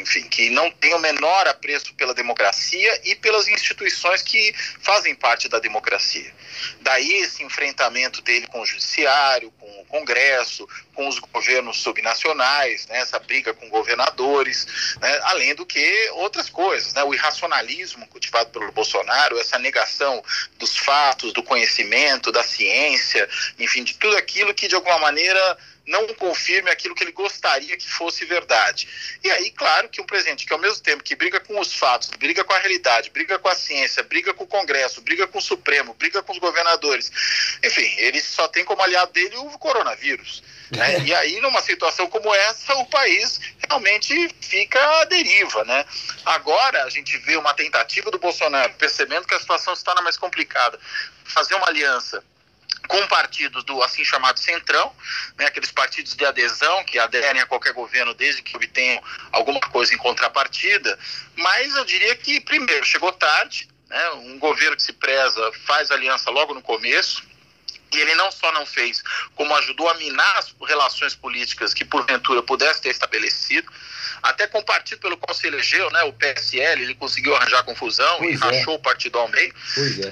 enfim, 0.00 0.28
que 0.28 0.50
não 0.50 0.70
tem 0.70 0.94
o 0.94 0.98
menor 0.98 1.48
apreço 1.48 1.94
pela 1.94 2.14
democracia 2.14 3.00
e 3.04 3.14
pelas 3.14 3.48
instituições 3.48 4.22
que 4.22 4.54
fazem 4.80 5.14
parte 5.14 5.48
da 5.48 5.58
democracia. 5.58 6.30
Daí 6.80 7.12
esse 7.22 7.42
enfrentamento 7.42 8.20
dele 8.22 8.46
com 8.46 8.60
o 8.60 8.66
judiciário, 8.66 9.50
com 9.52 9.66
o 9.80 9.84
Congresso, 9.86 10.68
com 10.94 11.08
os 11.08 11.18
governos 11.18 11.80
subnacionais, 11.80 12.86
né, 12.86 12.98
essa 12.98 13.18
briga 13.18 13.54
com 13.54 13.68
governadores, 13.68 14.66
né, 15.00 15.20
além 15.24 15.54
do 15.54 15.64
que 15.64 16.10
outras 16.12 16.50
coisas, 16.50 16.92
né, 16.92 17.02
o 17.04 17.14
irracionalismo 17.14 18.06
cultivado 18.08 18.50
pelo 18.50 18.70
Bolsonaro, 18.72 19.38
essa 19.38 19.58
negação 19.58 20.22
dos 20.58 20.76
fatos, 20.76 21.32
do 21.32 21.42
conhecimento, 21.42 22.30
da 22.30 22.42
ciência, 22.42 23.28
enfim, 23.58 23.82
de 23.82 23.94
tudo 23.94 24.16
aquilo 24.16 24.54
que 24.54 24.68
de 24.68 24.74
alguma 24.74 24.98
maneira 24.98 25.58
não 25.86 26.06
confirme 26.14 26.70
aquilo 26.70 26.94
que 26.94 27.04
ele 27.04 27.12
gostaria 27.12 27.76
que 27.76 27.88
fosse 27.88 28.24
verdade. 28.24 28.88
E 29.22 29.30
aí, 29.30 29.50
claro, 29.50 29.88
que 29.88 30.00
um 30.00 30.06
presidente 30.06 30.44
que 30.44 30.52
ao 30.52 30.58
mesmo 30.58 30.82
tempo 30.82 31.02
que 31.02 31.14
briga 31.14 31.38
com 31.38 31.58
os 31.60 31.72
fatos, 31.74 32.10
briga 32.10 32.42
com 32.42 32.52
a 32.52 32.58
realidade, 32.58 33.10
briga 33.10 33.38
com 33.38 33.48
a 33.48 33.54
ciência, 33.54 34.02
briga 34.02 34.34
com 34.34 34.44
o 34.44 34.48
Congresso, 34.48 35.00
briga 35.00 35.26
com 35.26 35.38
o 35.38 35.42
Supremo, 35.42 35.94
briga 35.94 36.22
com 36.22 36.32
os 36.32 36.38
governadores, 36.38 37.10
enfim, 37.62 37.88
ele 37.98 38.20
só 38.20 38.48
tem 38.48 38.64
como 38.64 38.82
aliado 38.82 39.12
dele 39.12 39.36
o 39.36 39.58
coronavírus. 39.58 40.42
Né? 40.70 41.00
E 41.04 41.14
aí, 41.14 41.40
numa 41.40 41.60
situação 41.60 42.08
como 42.08 42.34
essa, 42.34 42.74
o 42.74 42.86
país 42.86 43.40
realmente 43.68 44.28
fica 44.40 44.80
à 45.00 45.04
deriva. 45.04 45.64
Né? 45.64 45.84
Agora 46.24 46.84
a 46.84 46.90
gente 46.90 47.16
vê 47.18 47.36
uma 47.36 47.54
tentativa 47.54 48.10
do 48.10 48.18
Bolsonaro, 48.18 48.74
percebendo 48.74 49.26
que 49.26 49.34
a 49.34 49.40
situação 49.40 49.76
se 49.76 49.84
torna 49.84 50.02
mais 50.02 50.16
complicada, 50.16 50.78
fazer 51.24 51.54
uma 51.54 51.68
aliança 51.68 52.22
com 52.88 53.06
partidos 53.08 53.64
do 53.64 53.82
assim 53.82 54.04
chamado 54.04 54.38
centrão, 54.38 54.92
né, 55.36 55.46
aqueles 55.46 55.70
partidos 55.70 56.14
de 56.14 56.24
adesão 56.24 56.84
que 56.84 56.98
aderem 56.98 57.40
a 57.40 57.46
qualquer 57.46 57.72
governo 57.72 58.14
desde 58.14 58.42
que 58.42 58.56
obtenham 58.56 59.02
alguma 59.32 59.60
coisa 59.60 59.94
em 59.94 59.98
contrapartida, 59.98 60.98
mas 61.36 61.74
eu 61.74 61.84
diria 61.84 62.14
que 62.16 62.40
primeiro 62.40 62.84
chegou 62.84 63.12
tarde, 63.12 63.68
né, 63.88 64.10
um 64.12 64.38
governo 64.38 64.76
que 64.76 64.82
se 64.82 64.92
preza 64.92 65.52
faz 65.66 65.90
aliança 65.90 66.30
logo 66.30 66.54
no 66.54 66.62
começo, 66.62 67.22
e 67.96 68.00
ele 68.00 68.14
não 68.14 68.30
só 68.30 68.52
não 68.52 68.66
fez, 68.66 69.02
como 69.34 69.54
ajudou 69.56 69.88
a 69.88 69.94
minar 69.94 70.38
as 70.38 70.54
relações 70.66 71.14
políticas 71.14 71.72
que 71.72 71.84
porventura 71.84 72.42
pudesse 72.42 72.80
ter 72.82 72.90
estabelecido. 72.90 73.70
Até 74.22 74.46
com 74.46 74.58
o 74.58 74.64
partido 74.64 75.00
pelo 75.00 75.16
qual 75.16 75.34
se 75.34 75.46
elegeu, 75.46 75.90
né, 75.90 76.02
o 76.04 76.12
PSL, 76.12 76.82
ele 76.82 76.94
conseguiu 76.94 77.36
arranjar 77.36 77.62
confusão 77.64 78.18
pois 78.18 78.40
e 78.40 78.42
é. 78.42 78.46
rachou 78.58 78.74
o 78.74 78.78
partido 78.78 79.18
ao 79.18 79.28
meio. 79.28 79.54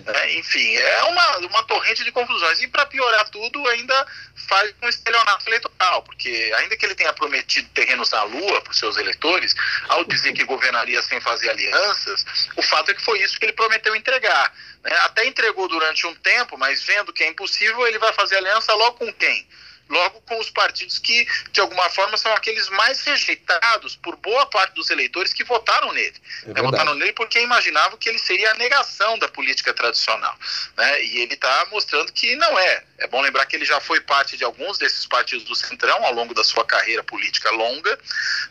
É. 0.07 0.19
É, 0.19 0.39
enfim, 0.39 0.77
é 0.77 1.03
uma, 1.05 1.39
uma 1.39 1.63
torrente 1.65 2.05
de 2.05 2.13
confusões. 2.13 2.61
E 2.63 2.69
para 2.69 2.87
piorar 2.87 3.29
tudo, 3.31 3.67
ainda 3.69 4.07
faz 4.49 4.75
um 4.83 4.89
estelionato 4.89 5.49
eleitoral, 5.49 6.03
porque 6.03 6.53
ainda 6.57 6.77
que 6.77 6.85
ele 6.85 6.95
tenha 6.95 7.13
prometido 7.13 7.69
terrenos 7.71 8.11
na 8.11 8.23
Lua 8.25 8.61
para 8.61 8.71
os 8.71 8.79
seus 8.79 8.97
eleitores, 8.97 9.55
ao 9.89 10.05
dizer 10.05 10.33
que 10.33 10.45
governaria 10.45 11.01
sem 11.03 11.21
fazer 11.21 11.51
alianças, 11.51 12.25
o 12.57 12.63
fato 12.63 12.91
é 12.91 12.95
que 12.95 13.03
foi 13.03 13.21
isso 13.23 13.39
que 13.39 13.47
ele 13.47 13.53
prometeu 13.53 13.97
entregar. 13.97 14.53
Né? 14.85 14.95
Até 15.01 15.27
entregou 15.27 15.67
durante 15.67 16.07
um 16.07 16.15
tempo, 16.17 16.59
mas 16.59 16.83
vendo 16.83 17.13
que 17.13 17.25
é 17.25 17.29
impossível, 17.29 17.87
ele 17.87 17.99
vai 17.99 18.13
fazer 18.13 18.37
aliança 18.37 18.73
logo 18.75 18.99
com 18.99 19.13
quem? 19.13 19.47
Logo 19.95 20.21
com 20.23 20.39
os 20.41 20.51
partidos 20.51 20.99
que, 20.99 21.27
de 21.53 21.61
alguma 21.61 21.89
forma, 21.91 22.17
são 22.17 22.33
aqueles 22.35 22.69
mais 22.71 23.01
rejeitados 23.03 23.95
por 23.95 24.17
boa 24.17 24.45
parte 24.47 24.75
dos 24.75 24.91
eleitores 24.91 25.33
que 25.33 25.45
votaram 25.45 25.93
nele. 25.93 26.17
É 26.55 26.61
votaram 26.61 26.95
nele 26.95 27.13
porque 27.13 27.41
imaginavam 27.41 27.97
que 27.97 28.09
ele 28.09 28.19
seria 28.19 28.51
a 28.51 28.55
negação 28.55 29.17
da 29.19 29.29
política 29.29 29.73
tradicional. 29.73 30.37
Né? 30.77 31.05
E 31.05 31.19
ele 31.19 31.35
está 31.35 31.67
mostrando 31.71 32.13
que 32.13 32.35
não 32.37 32.59
é. 32.59 32.85
É 32.99 33.07
bom 33.07 33.21
lembrar 33.21 33.47
que 33.47 33.55
ele 33.55 33.65
já 33.65 33.81
foi 33.81 34.01
parte 34.01 34.37
de 34.37 34.45
alguns 34.45 34.79
desses 34.79 35.07
partidos 35.07 35.45
do 35.45 35.55
Centrão 35.55 36.05
ao 36.05 36.13
longo 36.13 36.35
da 36.35 36.43
sua 36.43 36.65
carreira 36.65 37.03
política 37.05 37.51
longa, 37.51 37.99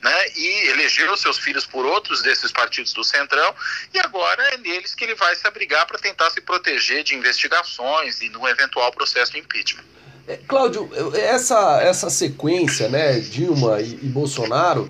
né? 0.01 0.29
e 0.35 0.67
elegeu 0.69 1.15
seus 1.17 1.37
filhos 1.37 1.65
por 1.65 1.85
outros 1.85 2.21
desses 2.21 2.51
partidos 2.51 2.93
do 2.93 3.03
Centrão, 3.03 3.53
e 3.93 3.99
agora 3.99 4.41
é 4.53 4.57
neles 4.57 4.95
que 4.95 5.03
ele 5.03 5.15
vai 5.15 5.35
se 5.35 5.45
abrigar 5.45 5.85
para 5.85 5.99
tentar 5.99 6.29
se 6.31 6.39
proteger 6.39 7.03
de 7.03 7.15
investigações 7.15 8.21
e 8.21 8.29
no 8.29 8.47
eventual 8.47 8.91
processo 8.91 9.33
de 9.33 9.39
impeachment. 9.39 9.83
É, 10.27 10.37
Cláudio, 10.47 10.89
essa, 11.13 11.81
essa 11.81 12.09
sequência, 12.09 12.87
né, 12.87 13.19
Dilma 13.19 13.81
e, 13.81 13.99
e 14.01 14.07
Bolsonaro, 14.07 14.87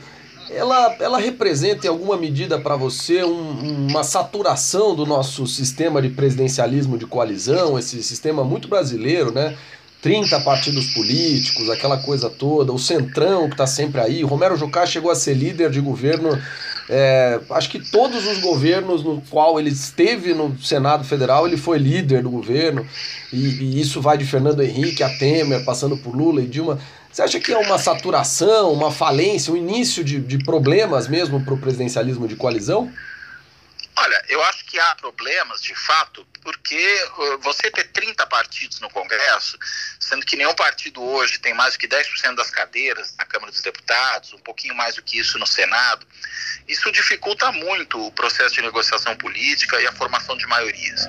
ela, 0.50 0.96
ela 1.00 1.18
representa 1.18 1.88
em 1.88 1.90
alguma 1.90 2.16
medida 2.16 2.60
para 2.60 2.75
você 2.75 3.24
um, 3.24 3.88
uma 3.90 4.04
saturação 4.04 4.96
do 4.96 5.06
nosso 5.06 5.48
sistema 5.48 6.02
de 6.02 6.10
presidencialismo 6.10 6.98
de 6.98 7.08
coalizão, 7.08 7.80
esse 7.80 8.04
sistema 8.04 8.44
muito 8.44 8.68
brasileiro, 8.68 9.32
né? 9.32 9.58
30 10.03 10.39
partidos 10.41 10.88
políticos, 10.93 11.69
aquela 11.69 11.98
coisa 11.98 12.29
toda, 12.29 12.72
o 12.72 12.77
centrão 12.77 13.48
que 13.48 13.55
está 13.55 13.65
sempre 13.65 14.01
aí. 14.01 14.22
Romero 14.22 14.55
Jucá 14.55 14.86
chegou 14.86 15.10
a 15.10 15.15
ser 15.15 15.33
líder 15.33 15.72
de 15.72 15.79
governo 15.79 16.38
é, 16.89 17.39
acho 17.51 17.69
que 17.69 17.79
todos 17.79 18.27
os 18.27 18.39
governos 18.39 19.03
no 19.03 19.22
qual 19.29 19.60
ele 19.60 19.69
esteve 19.69 20.33
no 20.33 20.57
Senado 20.60 21.03
Federal, 21.03 21.48
ele 21.48 21.55
foi 21.55 21.77
líder 21.77 22.24
do 22.24 22.29
governo, 22.29 22.86
e, 23.31 23.38
e 23.38 23.81
isso 23.81 24.01
vai 24.01 24.17
de 24.17 24.25
Fernando 24.25 24.62
Henrique 24.62 25.01
a 25.01 25.10
Temer, 25.10 25.63
passando 25.63 25.98
por 25.98 26.15
Lula 26.15 26.41
e 26.41 26.48
Dilma. 26.48 26.77
Você 27.12 27.22
acha 27.22 27.39
que 27.39 27.53
é 27.53 27.57
uma 27.57 27.77
saturação, 27.77 28.74
uma 28.74 28.91
falência, 28.91 29.53
um 29.53 29.57
início 29.57 30.03
de, 30.03 30.19
de 30.19 30.39
problemas 30.39 31.07
mesmo 31.07 31.39
para 31.41 31.53
o 31.53 31.57
presidencialismo 31.57 32.27
de 32.27 32.36
coalizão? 32.36 32.91
Olha, 33.95 34.25
eu 34.27 34.43
acho 34.43 34.65
que 34.65 34.79
há 34.79 34.95
problemas, 34.95 35.62
de 35.62 35.75
fato, 35.75 36.25
porque 36.41 37.09
uh, 37.17 37.38
você 37.39 37.69
ter 37.69 37.85
30 37.85 38.25
partidos 38.25 38.79
no 38.79 38.89
Congresso, 38.89 39.57
sendo 40.00 40.25
que 40.25 40.35
nenhum 40.35 40.55
partido 40.55 41.01
hoje 41.01 41.38
tem 41.38 41.53
mais 41.53 41.75
do 41.75 41.79
que 41.79 41.88
10% 41.88 42.35
das 42.35 42.50
cadeiras 42.50 43.15
na 43.17 43.25
Câmara 43.25 43.51
dos 43.51 43.62
Deputados, 43.62 44.33
um 44.33 44.39
pouquinho 44.39 44.73
mais 44.73 44.95
do 44.95 45.03
que 45.03 45.19
isso 45.19 45.38
no 45.38 45.45
Senado, 45.45 46.07
isso 46.67 46.91
dificulta 46.91 47.51
muito 47.51 48.07
o 48.07 48.12
processo 48.12 48.55
de 48.55 48.62
negociação 48.62 49.15
política 49.15 49.79
e 49.79 49.85
a 49.85 49.91
formação 49.91 50.35
de 50.38 50.47
maiorias. 50.47 51.07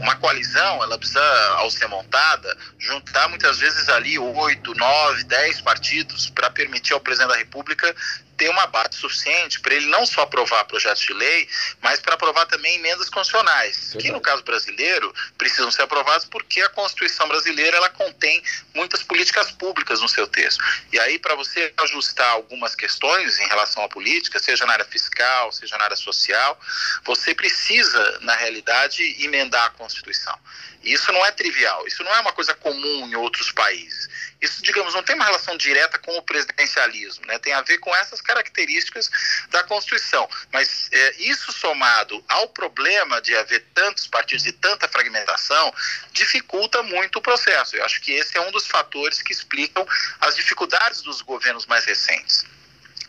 Uma 0.00 0.16
coalizão, 0.16 0.82
ela 0.82 0.98
precisa, 0.98 1.22
ao 1.56 1.70
ser 1.70 1.86
montada, 1.86 2.56
juntar 2.78 3.28
muitas 3.28 3.58
vezes 3.58 3.88
ali 3.88 4.18
8, 4.18 4.74
9, 4.74 5.24
10 5.24 5.60
partidos 5.60 6.30
para 6.30 6.50
permitir 6.50 6.94
ao 6.94 7.00
presidente 7.00 7.28
da 7.30 7.36
República 7.36 7.94
ter 8.36 8.48
uma 8.48 8.66
base 8.66 8.96
suficiente 8.96 9.60
para 9.60 9.74
ele 9.74 9.86
não 9.86 10.04
só 10.06 10.22
aprovar 10.22 10.64
projetos 10.64 11.02
de 11.02 11.12
lei, 11.12 11.48
mas 11.80 12.00
para 12.00 12.14
aprovar 12.14 12.46
também 12.46 12.76
emendas 12.76 13.08
constitucionais, 13.08 13.94
que 13.98 14.10
no 14.10 14.20
caso 14.20 14.42
brasileiro 14.42 15.14
precisam 15.38 15.70
ser 15.70 15.82
aprovadas 15.82 16.24
porque 16.24 16.60
a 16.62 16.68
Constituição 16.68 17.26
brasileira 17.28 17.76
ela 17.76 17.88
contém 17.88 18.42
muitas 18.74 19.02
políticas 19.02 19.50
públicas 19.52 20.00
no 20.00 20.08
seu 20.08 20.26
texto. 20.26 20.62
E 20.92 20.98
aí 20.98 21.18
para 21.18 21.34
você 21.34 21.72
ajustar 21.78 22.30
algumas 22.30 22.74
questões 22.74 23.38
em 23.38 23.46
relação 23.48 23.84
à 23.84 23.88
política, 23.88 24.38
seja 24.38 24.66
na 24.66 24.72
área 24.72 24.84
fiscal, 24.84 25.52
seja 25.52 25.78
na 25.78 25.84
área 25.84 25.96
social, 25.96 26.58
você 27.04 27.34
precisa 27.34 28.18
na 28.20 28.34
realidade 28.36 29.02
emendar 29.24 29.66
a 29.66 29.70
Constituição. 29.70 30.38
Isso 30.84 31.10
não 31.12 31.24
é 31.24 31.30
trivial, 31.30 31.86
isso 31.86 32.02
não 32.04 32.14
é 32.14 32.20
uma 32.20 32.32
coisa 32.32 32.54
comum 32.54 33.08
em 33.08 33.14
outros 33.14 33.50
países. 33.50 34.08
Isso, 34.40 34.62
digamos, 34.62 34.92
não 34.92 35.02
tem 35.02 35.16
uma 35.16 35.24
relação 35.24 35.56
direta 35.56 35.98
com 35.98 36.16
o 36.18 36.22
presidencialismo, 36.22 37.24
né? 37.26 37.38
tem 37.38 37.54
a 37.54 37.62
ver 37.62 37.78
com 37.78 37.94
essas 37.96 38.20
características 38.20 39.10
da 39.48 39.64
Constituição. 39.64 40.28
Mas 40.52 40.88
é, 40.92 41.14
isso 41.16 41.50
somado 41.52 42.22
ao 42.28 42.48
problema 42.48 43.22
de 43.22 43.34
haver 43.34 43.64
tantos 43.72 44.06
partidos 44.06 44.44
e 44.44 44.52
tanta 44.52 44.86
fragmentação, 44.86 45.72
dificulta 46.12 46.82
muito 46.82 47.18
o 47.18 47.22
processo. 47.22 47.76
Eu 47.76 47.84
acho 47.84 48.00
que 48.02 48.12
esse 48.12 48.36
é 48.36 48.40
um 48.40 48.50
dos 48.50 48.66
fatores 48.66 49.22
que 49.22 49.32
explicam 49.32 49.86
as 50.20 50.36
dificuldades 50.36 51.00
dos 51.00 51.22
governos 51.22 51.64
mais 51.64 51.86
recentes. 51.86 52.44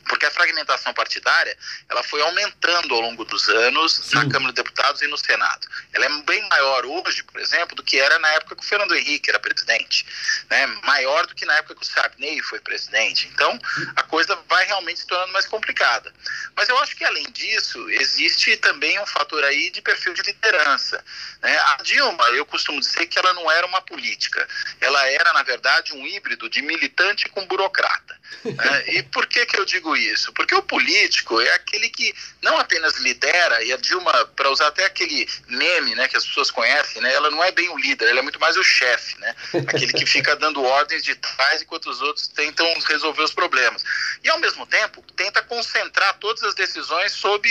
Porque 0.07 0.25
a 0.25 0.31
fragmentação 0.31 0.93
partidária 0.93 1.57
ela 1.89 2.03
foi 2.03 2.21
aumentando 2.21 2.93
ao 2.93 3.01
longo 3.01 3.25
dos 3.25 3.47
anos 3.49 3.93
Sim. 3.93 4.15
na 4.15 4.29
Câmara 4.29 4.53
de 4.53 4.61
Deputados 4.61 5.01
e 5.01 5.07
no 5.07 5.17
Senado. 5.17 5.67
Ela 5.93 6.05
é 6.05 6.21
bem 6.23 6.47
maior 6.49 6.85
hoje, 6.85 7.23
por 7.23 7.39
exemplo, 7.39 7.75
do 7.75 7.83
que 7.83 7.99
era 7.99 8.17
na 8.19 8.29
época 8.29 8.55
que 8.55 8.63
o 8.63 8.67
Fernando 8.67 8.95
Henrique 8.95 9.29
era 9.29 9.39
presidente, 9.39 10.05
né? 10.49 10.67
maior 10.83 11.25
do 11.25 11.35
que 11.35 11.45
na 11.45 11.53
época 11.55 11.75
que 11.75 11.83
o 11.83 11.85
Sarney 11.85 12.41
foi 12.41 12.59
presidente. 12.59 13.29
Então, 13.33 13.59
a 13.95 14.03
coisa 14.03 14.35
vai 14.47 14.65
realmente 14.65 14.99
se 14.99 15.07
tornando 15.07 15.33
mais 15.33 15.45
complicada. 15.45 16.13
Mas 16.55 16.69
eu 16.69 16.77
acho 16.79 16.95
que, 16.95 17.03
além 17.03 17.29
disso, 17.31 17.89
existe 17.89 18.55
também 18.57 18.99
um 18.99 19.05
fator 19.05 19.43
aí 19.43 19.69
de 19.69 19.81
perfil 19.81 20.13
de 20.13 20.21
liderança. 20.21 21.03
Né? 21.41 21.57
A 21.57 21.77
Dilma, 21.83 22.25
eu 22.29 22.45
costumo 22.45 22.79
dizer 22.79 23.05
que 23.07 23.17
ela 23.19 23.33
não 23.33 23.49
era 23.51 23.65
uma 23.65 23.81
política, 23.81 24.47
ela 24.79 25.07
era, 25.09 25.33
na 25.33 25.43
verdade, 25.43 25.93
um 25.93 26.05
híbrido 26.05 26.49
de 26.49 26.61
militante 26.61 27.29
com 27.29 27.45
burocrata. 27.45 28.19
Né? 28.43 28.85
E 28.95 29.03
por 29.03 29.25
que, 29.25 29.45
que 29.45 29.59
eu 29.59 29.65
digo 29.65 29.94
isso? 29.95 30.31
Porque 30.33 30.55
o 30.55 30.61
político 30.61 31.39
é 31.41 31.53
aquele 31.53 31.89
que 31.89 32.13
não 32.41 32.57
apenas 32.57 32.97
lidera, 32.97 33.63
e 33.63 33.73
a 33.73 33.77
Dilma, 33.77 34.13
para 34.35 34.49
usar 34.49 34.67
até 34.67 34.85
aquele 34.85 35.27
meme 35.47 35.95
né, 35.95 36.07
que 36.07 36.17
as 36.17 36.25
pessoas 36.25 36.51
conhecem, 36.51 37.01
né, 37.01 37.13
ela 37.13 37.29
não 37.29 37.43
é 37.43 37.51
bem 37.51 37.69
o 37.69 37.77
líder, 37.77 38.09
ela 38.09 38.19
é 38.19 38.21
muito 38.21 38.39
mais 38.39 38.57
o 38.57 38.63
chefe, 38.63 39.19
né? 39.19 39.35
aquele 39.67 39.93
que 39.93 40.05
fica 40.05 40.35
dando 40.35 40.63
ordens 40.63 41.03
de 41.03 41.15
trás 41.15 41.61
enquanto 41.61 41.89
os 41.89 42.01
outros 42.01 42.27
tentam 42.27 42.71
resolver 42.87 43.23
os 43.23 43.33
problemas. 43.33 43.83
E, 44.23 44.29
ao 44.29 44.39
mesmo 44.39 44.65
tempo, 44.65 45.03
tenta 45.15 45.41
concentrar 45.41 46.17
todas 46.19 46.43
as 46.43 46.55
decisões 46.55 47.11
sob 47.11 47.49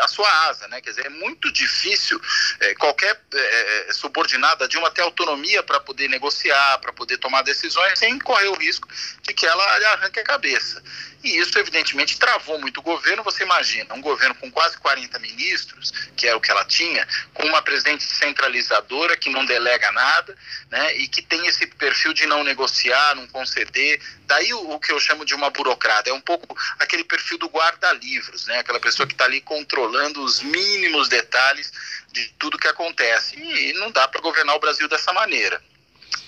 a 0.00 0.08
sua 0.08 0.48
asa. 0.48 0.68
Né? 0.68 0.80
Quer 0.80 0.90
dizer, 0.90 1.06
é 1.06 1.10
muito 1.10 1.52
difícil 1.52 2.20
é, 2.60 2.74
qualquer 2.74 3.20
é, 3.32 3.92
subordinada 3.92 4.64
a 4.64 4.68
Dilma 4.68 4.90
ter 4.90 5.02
autonomia 5.02 5.62
para 5.62 5.80
poder 5.80 6.08
negociar, 6.08 6.78
para 6.78 6.92
poder 6.92 7.18
tomar 7.18 7.42
decisões, 7.42 7.98
sem 7.98 8.18
correr 8.18 8.48
o 8.48 8.54
risco 8.54 8.88
de 9.22 9.34
que 9.34 9.46
ela 9.46 9.64
arranque 9.92 10.20
a 10.20 10.24
cabeça. 10.24 10.82
E 11.22 11.38
isso, 11.38 11.58
evidentemente, 11.58 11.73
travou 12.18 12.58
muito 12.58 12.78
o 12.78 12.82
governo. 12.82 13.22
Você 13.24 13.42
imagina, 13.42 13.94
um 13.94 14.00
governo 14.00 14.34
com 14.34 14.50
quase 14.50 14.78
40 14.78 15.18
ministros, 15.18 15.90
que 16.16 16.26
é 16.26 16.34
o 16.34 16.40
que 16.40 16.50
ela 16.50 16.64
tinha, 16.64 17.06
com 17.32 17.46
uma 17.46 17.62
presidente 17.62 18.04
centralizadora 18.04 19.16
que 19.16 19.30
não 19.30 19.44
delega 19.44 19.90
nada, 19.92 20.36
né, 20.70 20.96
e 20.96 21.08
que 21.08 21.22
tem 21.22 21.46
esse 21.46 21.66
perfil 21.66 22.12
de 22.12 22.26
não 22.26 22.44
negociar, 22.44 23.14
não 23.14 23.26
conceder. 23.26 24.00
Daí 24.26 24.52
o, 24.54 24.70
o 24.70 24.80
que 24.80 24.92
eu 24.92 25.00
chamo 25.00 25.24
de 25.24 25.34
uma 25.34 25.50
burocrata. 25.50 26.10
É 26.10 26.12
um 26.12 26.20
pouco 26.20 26.56
aquele 26.78 27.04
perfil 27.04 27.38
do 27.38 27.48
guarda-livros, 27.48 28.46
né, 28.46 28.58
aquela 28.58 28.80
pessoa 28.80 29.06
que 29.06 29.14
está 29.14 29.24
ali 29.24 29.40
controlando 29.40 30.22
os 30.22 30.40
mínimos 30.40 31.08
detalhes 31.08 31.72
de 32.12 32.26
tudo 32.38 32.58
que 32.58 32.68
acontece. 32.68 33.36
E 33.36 33.72
não 33.74 33.90
dá 33.90 34.06
para 34.06 34.20
governar 34.20 34.54
o 34.54 34.60
Brasil 34.60 34.88
dessa 34.88 35.12
maneira. 35.12 35.60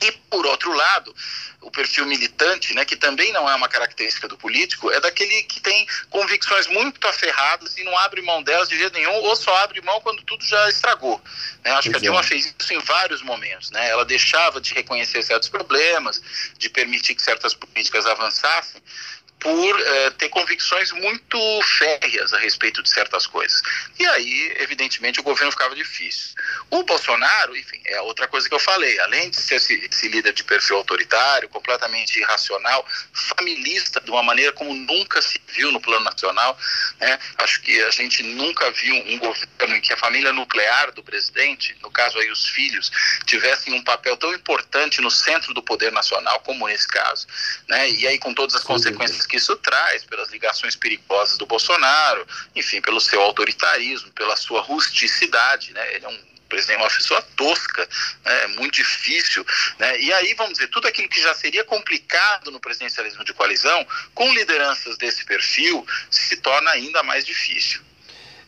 E, 0.01 0.13
por 0.31 0.45
outro 0.47 0.73
lado, 0.73 1.15
o 1.63 1.71
perfil 1.71 2.07
militante, 2.07 2.75
né, 2.75 2.85
que 2.85 2.97
também 2.97 3.33
não 3.33 3.49
é 3.49 3.55
uma 3.55 3.69
característica 3.69 4.29
do 4.29 4.37
político, 4.37 4.91
é 4.91 5.01
daquele 5.01 5.43
que 5.45 5.61
tem 5.61 5.87
convicções 6.11 6.67
muito 6.67 7.07
aferradas 7.09 7.77
e 7.77 7.85
não 7.85 7.97
abre 7.99 8.21
mão 8.23 8.43
delas 8.43 8.69
de 8.69 8.77
jeito 8.77 8.93
nenhum, 8.93 9.15
ou 9.15 9.35
só 9.35 9.57
abre 9.57 9.81
mão 9.81 10.01
quando 10.01 10.23
tudo 10.23 10.45
já 10.45 10.69
estragou. 10.69 11.21
Né? 11.65 11.73
Acho 11.73 11.91
que 11.91 11.97
a 11.97 11.99
Dilma 11.99 12.23
fez 12.23 12.55
isso 12.59 12.73
em 12.73 12.79
vários 12.79 13.23
momentos. 13.23 13.71
Né? 13.71 13.89
Ela 13.89 14.05
deixava 14.05 14.61
de 14.61 14.75
reconhecer 14.75 15.23
certos 15.23 15.49
problemas, 15.49 16.23
de 16.59 16.69
permitir 16.69 17.15
que 17.15 17.23
certas 17.23 17.55
políticas 17.55 18.07
avançassem, 18.07 18.83
por 19.39 19.81
eh, 19.81 20.11
ter 20.11 20.29
convicções 20.31 20.93
muito 20.93 21.39
férreas 21.79 22.33
a 22.33 22.39
respeito 22.39 22.83
de 22.83 22.89
certas 22.89 23.27
coisas. 23.27 23.61
E 23.99 24.07
aí, 24.07 24.57
evidentemente, 24.61 25.21
o 25.21 25.23
governo 25.23 25.53
ficava 25.53 25.75
difícil. 25.75 26.35
O 26.71 26.83
Bolsonaro, 26.83 27.57
enfim, 27.57 27.81
é 27.87 28.01
outra 28.01 28.27
coisa 28.27 28.49
que 28.49 28.55
eu 28.55 28.59
falei, 28.59 28.99
além 29.01 29.31
de 29.31 29.37
ser 29.37 29.57
esse, 29.57 29.75
esse 29.91 30.09
líder 30.09 30.33
de 30.33 30.43
perfil 30.43 30.77
autoritário, 30.77 31.49
completamente 31.49 32.19
irracional, 32.19 32.87
familista, 33.13 34.01
de 34.01 34.11
uma 34.11 34.23
maneira 34.23 34.53
como 34.53 34.75
nunca 34.75 35.21
se 35.21 35.41
viu 35.49 35.71
no 35.71 35.81
plano 35.81 36.05
nacional, 36.05 36.59
né? 36.99 37.19
acho 37.39 37.61
que 37.61 37.81
a 37.83 37.91
gente 37.91 38.23
nunca 38.23 38.71
viu 38.71 38.95
um 38.95 39.19
governo 39.19 39.77
em 39.77 39.81
que 39.81 39.93
a 39.93 39.97
família 39.97 40.33
nuclear 40.33 40.93
do 40.93 41.03
presidente, 41.03 41.77
no 41.83 41.91
caso 41.91 42.19
aí 42.19 42.31
os 42.31 42.47
filhos, 42.47 42.91
tivessem 43.27 43.75
um 43.75 43.85
papel 43.85 44.17
tão 44.17 44.33
importante 44.35 45.01
no 45.01 45.11
centro 45.11 45.53
do 45.53 45.63
poder 45.63 45.93
nacional, 45.93 46.41
como 46.41 46.67
nesse 46.67 46.89
caso. 46.89 47.27
Né? 47.69 47.91
E 47.91 48.07
aí, 48.07 48.19
com 48.19 48.33
todas 48.33 48.55
as 48.55 48.63
Sim, 48.63 48.69
consequências 48.69 49.26
que 49.27 49.37
isso 49.37 49.57
traz, 49.57 50.05
pelas 50.05 50.31
ligações 50.31 50.77
perigosas 50.77 51.37
do 51.37 51.47
Bolsonaro, 51.47 52.27
enfim, 52.55 52.81
pelo 52.81 53.01
seu 53.01 53.21
autoritarismo, 53.21 54.11
pela 54.13 54.37
sua 54.37 54.61
rusticidade, 54.61 55.73
né? 55.73 55.95
Ele 55.95 56.05
é 56.05 56.09
um 56.09 56.37
presidente, 56.49 56.79
uma 56.79 56.89
pessoa 56.89 57.21
tosca, 57.37 57.89
né? 58.25 58.45
é 58.45 58.47
muito 58.49 58.75
difícil. 58.75 59.45
Né? 59.79 60.01
E 60.01 60.13
aí, 60.13 60.35
vamos 60.35 60.55
dizer, 60.55 60.69
tudo 60.69 60.89
aquilo 60.89 61.09
que 61.09 61.21
já 61.21 61.35
seria 61.35 61.65
complicado 61.65 62.51
no 62.51 62.61
presidencialismo 62.61 63.25
de 63.25 63.35
coalizão, 63.35 63.87
com 64.15 64.33
lideranças 64.33 64.97
desse 64.97 65.25
perfil, 65.25 65.87
se 66.11 66.37
torna 66.37 66.71
ainda 66.71 67.03
mais 67.03 67.25
difícil. 67.25 67.86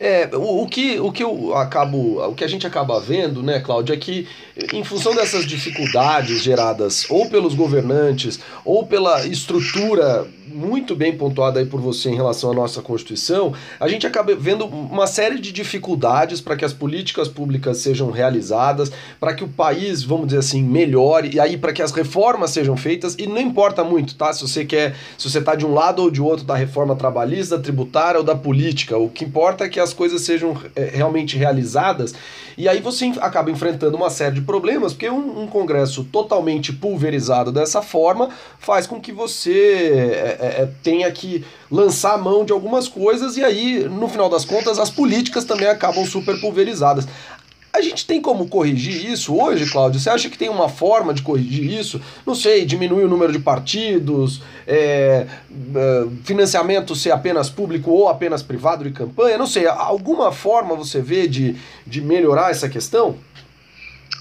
É, 0.01 0.31
o, 0.33 0.63
o, 0.63 0.69
que, 0.69 1.01
o 1.01 1.11
que 1.11 1.25
eu 1.25 1.57
acabo, 1.57 2.25
o 2.25 2.35
que 2.35 2.45
a 2.45 2.49
gente 2.49 2.67
acaba 2.67 3.01
vendo, 3.01 3.43
né, 3.43 3.59
Cláudio, 3.59 3.93
é 3.93 3.99
que 3.99 4.29
em 4.73 4.85
função 4.85 5.15
dessas 5.15 5.45
dificuldades 5.45 6.41
geradas 6.41 7.05
ou 7.11 7.29
pelos 7.29 7.55
governantes 7.55 8.39
ou 8.65 8.87
pela 8.87 9.27
estrutura 9.27 10.27
muito 10.49 10.97
bem 10.97 11.17
pontuada 11.17 11.61
aí 11.61 11.67
por 11.67 11.81
você 11.81 12.11
em 12.11 12.15
relação 12.15 12.51
à 12.51 12.55
nossa 12.55 12.83
Constituição, 12.83 13.53
a 13.79 13.89
gente 13.89 14.07
acaba 14.07 14.35
vendo 14.35 14.67
uma 14.67 15.07
série 15.07 15.39
de 15.39 15.53
dificuldades 15.53 16.41
para 16.41 16.57
que 16.57 16.65
as 16.65 16.73
políticas 16.73 17.29
públicas 17.29 17.79
sejam 17.79 18.11
realizadas, 18.11 18.91
para 19.21 19.35
que 19.35 19.45
o 19.45 19.49
país, 19.49 20.03
vamos 20.03 20.27
dizer 20.29 20.39
assim, 20.39 20.63
melhore, 20.63 21.31
e 21.35 21.41
aí 21.41 21.57
para 21.57 21.73
que 21.73 21.83
as 21.83 21.93
reformas 21.93 22.51
sejam 22.51 22.77
feitas, 22.77 23.15
e 23.19 23.27
não 23.27 23.41
importa 23.41 23.85
muito, 23.85 24.15
tá? 24.17 24.33
Se 24.33 24.43
você 24.43 24.65
quer, 24.65 24.97
se 25.17 25.31
você 25.31 25.39
está 25.39 25.55
de 25.55 25.67
um 25.67 25.75
lado 25.75 26.03
ou 26.03 26.11
de 26.11 26.21
outro 26.21 26.45
da 26.45 26.57
reforma 26.57 26.97
trabalhista, 26.97 27.59
tributária 27.59 28.19
ou 28.19 28.25
da 28.25 28.35
política, 28.35 28.97
o 28.97 29.09
que 29.09 29.25
importa 29.25 29.65
é 29.65 29.69
que 29.69 29.81
as 29.81 29.88
coisas 29.93 30.23
sejam 30.23 30.57
é, 30.75 30.85
realmente 30.85 31.37
realizadas, 31.37 32.15
e 32.57 32.69
aí 32.69 32.81
você 32.81 33.13
acaba 33.21 33.51
enfrentando 33.51 33.97
uma 33.97 34.11
série 34.11 34.37
de 34.37 34.41
problemas, 34.41 34.93
porque 34.93 35.09
um, 35.09 35.43
um 35.43 35.47
Congresso 35.47 36.05
totalmente 36.05 36.73
pulverizado 36.73 37.53
dessa 37.53 37.81
forma 37.83 38.31
faz 38.59 38.87
com 38.87 39.01
que 39.01 39.13
você 39.13 39.91
é, 39.93 40.63
é, 40.63 40.69
tenha 40.83 41.11
que 41.13 41.45
lançar 41.71 42.15
a 42.15 42.19
mão 42.19 42.45
de 42.45 42.53
algumas 42.53 42.89
coisas 42.89 43.37
e 43.37 43.45
aí, 43.45 43.89
no 43.89 44.09
final 44.09 44.29
das 44.29 44.45
contas, 44.45 44.79
as 44.79 44.91
políticas 44.91 45.45
também 45.45 45.69
acabam 45.69 46.05
super 46.05 46.41
pulverizadas. 46.41 47.07
A 47.73 47.81
gente 47.81 48.07
tem 48.07 48.21
como 48.21 48.49
corrigir 48.49 49.11
isso 49.11 49.39
hoje, 49.39 49.71
Cláudio? 49.71 50.01
Você 50.01 50.09
acha 50.09 50.31
que 50.31 50.39
tem 50.39 50.49
uma 50.49 50.69
forma 50.69 51.13
de 51.13 51.23
corrigir 51.23 51.71
isso? 51.79 52.01
Não 52.27 52.35
sei, 52.35 52.65
diminuir 52.65 53.05
o 53.05 53.09
número 53.09 53.31
de 53.31 53.39
partidos, 53.39 54.41
é, 54.67 55.27
é, 55.27 56.07
financiamento 56.25 56.97
ser 56.97 57.11
apenas 57.11 57.51
público 57.51 57.91
ou 57.91 58.09
apenas 58.09 58.43
privado 58.43 58.85
de 58.85 58.91
campanha? 58.91 59.37
Não 59.37 59.47
sei, 59.47 59.67
alguma 59.67 60.33
forma 60.33 60.75
você 60.75 61.01
vê 61.01 61.29
de, 61.29 61.57
de 61.87 62.01
melhorar 62.01 62.51
essa 62.51 62.69
questão? 62.69 63.19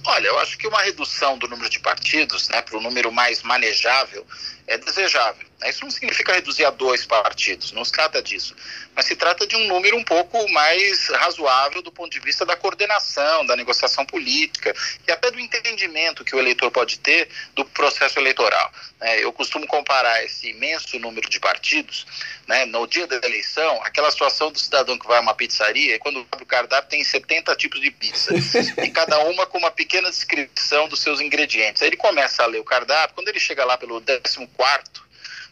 Olha, 0.05 0.27
eu 0.27 0.39
acho 0.39 0.57
que 0.57 0.67
uma 0.67 0.81
redução 0.81 1.37
do 1.37 1.47
número 1.47 1.69
de 1.69 1.79
partidos 1.79 2.47
né, 2.49 2.61
para 2.61 2.77
um 2.77 2.81
número 2.81 3.11
mais 3.11 3.43
manejável 3.43 4.25
é 4.67 4.77
desejável. 4.77 5.47
Isso 5.65 5.83
não 5.83 5.89
significa 5.89 6.33
reduzir 6.33 6.65
a 6.65 6.69
dois 6.69 7.05
partidos, 7.05 7.71
não 7.71 7.83
se 7.83 7.91
trata 7.91 8.21
disso. 8.21 8.55
Mas 8.95 9.05
se 9.05 9.15
trata 9.15 9.47
de 9.47 9.55
um 9.55 9.67
número 9.67 9.97
um 9.97 10.03
pouco 10.03 10.47
mais 10.51 11.07
razoável 11.07 11.81
do 11.81 11.91
ponto 11.91 12.11
de 12.11 12.19
vista 12.19 12.45
da 12.45 12.55
coordenação, 12.55 13.45
da 13.45 13.55
negociação 13.55 14.05
política 14.05 14.75
e 15.07 15.11
até 15.11 15.31
do 15.31 15.39
entendimento 15.39 16.23
que 16.23 16.35
o 16.35 16.39
eleitor 16.39 16.69
pode 16.69 16.99
ter 16.99 17.27
do 17.55 17.65
processo 17.65 18.19
eleitoral. 18.19 18.71
É, 19.01 19.23
eu 19.23 19.33
costumo 19.33 19.65
comparar 19.65 20.23
esse 20.23 20.49
imenso 20.49 20.99
número 20.99 21.27
de 21.29 21.39
partidos, 21.39 22.05
né, 22.47 22.65
no 22.65 22.85
dia 22.87 23.07
da 23.07 23.15
eleição, 23.15 23.81
aquela 23.83 24.09
situação 24.11 24.51
do 24.51 24.59
cidadão 24.59 24.97
que 24.97 25.07
vai 25.07 25.17
a 25.17 25.21
uma 25.21 25.33
pizzaria 25.33 25.95
e 25.95 25.99
quando 25.99 26.25
abre 26.31 26.43
o 26.43 26.47
cardápio 26.47 26.89
tem 26.89 27.03
70 27.03 27.55
tipos 27.55 27.81
de 27.81 27.91
pizza, 27.91 28.31
e 28.83 28.89
cada 28.89 29.19
uma 29.19 29.45
com 29.45 29.57
uma 29.57 29.71
pequena 29.71 30.09
descrição 30.09 30.87
dos 30.87 31.01
seus 31.01 31.19
ingredientes. 31.19 31.81
Aí 31.81 31.89
ele 31.89 31.97
começa 31.97 32.43
a 32.43 32.45
ler 32.45 32.59
o 32.59 32.63
cardápio, 32.63 33.15
quando 33.15 33.27
ele 33.27 33.39
chega 33.39 33.65
lá 33.65 33.77
pelo 33.77 34.01
14 34.01 34.47
quarto 34.57 35.07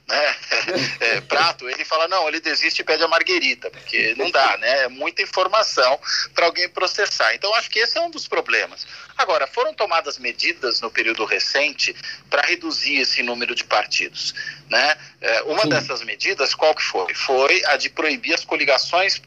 né, 0.07 0.35
é, 0.99 1.21
prato, 1.21 1.67
ele 1.67 1.83
fala, 1.83 2.07
não, 2.07 2.27
ele 2.27 2.39
desiste 2.39 2.81
e 2.81 2.85
pede 2.85 3.03
a 3.03 3.07
marguerita, 3.07 3.71
porque 3.71 4.13
não 4.15 4.29
dá, 4.29 4.55
né? 4.57 4.83
É 4.83 4.87
muita 4.87 5.21
informação 5.21 5.99
para 6.33 6.45
alguém 6.45 6.69
processar. 6.69 7.33
Então, 7.33 7.53
acho 7.55 7.69
que 7.69 7.79
esse 7.79 7.97
é 7.97 8.01
um 8.01 8.11
dos 8.11 8.27
problemas. 8.27 8.85
Agora, 9.17 9.47
foram 9.47 9.73
tomadas 9.73 10.19
medidas 10.19 10.79
no 10.81 10.91
período 10.91 11.25
recente 11.25 11.95
para 12.29 12.45
reduzir 12.45 12.97
esse 12.97 13.23
número 13.23 13.55
de 13.55 13.63
partidos. 13.63 14.35
Né? 14.69 14.97
É, 15.21 15.41
uma 15.43 15.61
Sim. 15.61 15.69
dessas 15.69 16.01
medidas, 16.03 16.53
qual 16.53 16.75
que 16.75 16.83
foi? 16.83 17.13
Foi 17.13 17.63
a 17.65 17.77
de 17.77 17.89
proibir 17.89 18.33
as 18.33 18.43
coligações 18.43 19.21